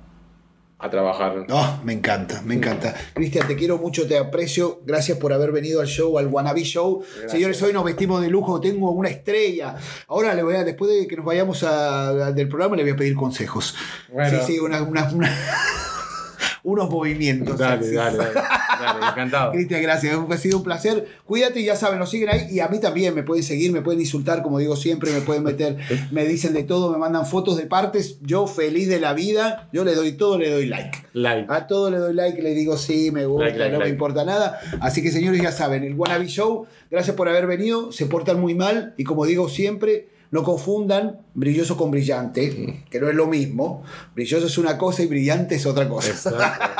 [0.81, 1.45] a trabajar.
[1.47, 2.95] No, me encanta, me encanta.
[3.13, 4.81] Cristian, te quiero mucho, te aprecio.
[4.85, 7.01] Gracias por haber venido al show, al Wannabe Show.
[7.03, 7.31] Gracias.
[7.31, 9.75] Señores, hoy nos vestimos de lujo, tengo una estrella.
[10.07, 12.91] Ahora le voy a, después de que nos vayamos a- a- del programa, le voy
[12.93, 13.75] a pedir consejos.
[14.11, 14.39] Bueno.
[14.39, 15.35] Sí, sí, una- una- una-
[16.63, 17.57] unos movimientos.
[17.57, 18.41] Dale, dale, dale,
[18.81, 19.51] dale, encantado.
[19.53, 20.17] Cristian, gracias.
[20.29, 21.07] Ha sido un placer.
[21.25, 22.47] Cuídate y ya saben, nos siguen ahí.
[22.51, 25.43] Y a mí también me pueden seguir, me pueden insultar, como digo siempre, me pueden
[25.43, 25.77] meter,
[26.11, 28.17] me dicen de todo, me mandan fotos de partes.
[28.21, 30.99] Yo feliz de la vida, yo le doy todo, le doy like.
[31.13, 31.47] Like.
[31.49, 34.25] A todo le doy like, le digo sí, me gusta, Like, like, no me importa
[34.25, 34.59] nada.
[34.79, 38.55] Así que señores, ya saben, el Wannabe Show, gracias por haber venido, se portan muy
[38.55, 43.83] mal y como digo siempre, no confundan brilloso con brillante, que no es lo mismo.
[44.15, 46.11] Brilloso es una cosa y brillante es otra cosa.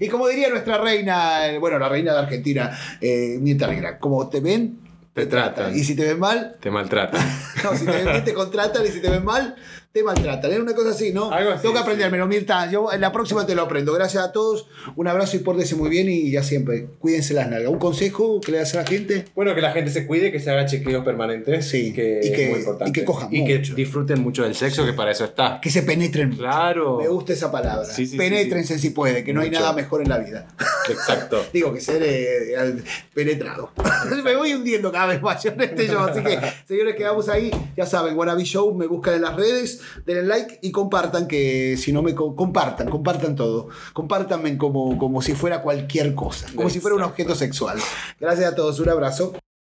[0.00, 3.98] Y, y como diría nuestra reina, eh, bueno, la reina de Argentina, eh, Mirta Legrand,
[3.98, 4.78] como te ven,
[5.12, 5.76] Te tratan.
[5.76, 7.20] Y si te ven mal, Te maltratan.
[7.64, 9.54] no, si te ven bien te contratan y si te ven mal,
[9.94, 10.50] te maltratan.
[10.50, 11.30] Es una cosa así, ¿no?
[11.30, 11.82] Algo así, Tengo que sí.
[11.84, 12.68] aprendérmelo, Mirta.
[12.68, 13.92] Yo en la próxima te lo aprendo.
[13.92, 14.66] Gracias a todos.
[14.96, 17.70] Un abrazo y pórtese muy bien y ya siempre, cuídense las nalgas.
[17.70, 19.26] ¿Un consejo que le das a la gente?
[19.36, 21.68] Bueno, que la gente se cuide, que se haga chequeos permanentes.
[21.68, 22.90] Sí, que y que- es muy importante.
[22.90, 23.52] y que cojan Y mucho.
[23.52, 25.60] que disfruten mucho del sexo, que para eso está.
[25.62, 26.34] Que se penetren.
[26.36, 26.98] Claro.
[27.00, 27.84] Me gusta esa palabra.
[27.84, 30.48] Sí, sí, sí, Penétrense si puede, que no hay nada mejor en la vida.
[30.90, 31.46] Exacto.
[31.52, 32.82] Digo que ser eh,
[33.14, 33.70] penetrado.
[34.24, 36.00] me voy hundiendo cada vez más yo en este show.
[36.00, 36.36] Así que,
[36.66, 37.52] señores, quedamos ahí.
[37.76, 41.92] Ya saben, Wannabe Show, me buscan en las redes, denle like y compartan, que si
[41.92, 43.68] no me co- compartan, compartan todo.
[43.92, 47.78] Compártanme como, como si fuera cualquier cosa, como si fuera un objeto sexual.
[48.20, 49.32] Gracias a todos, un abrazo.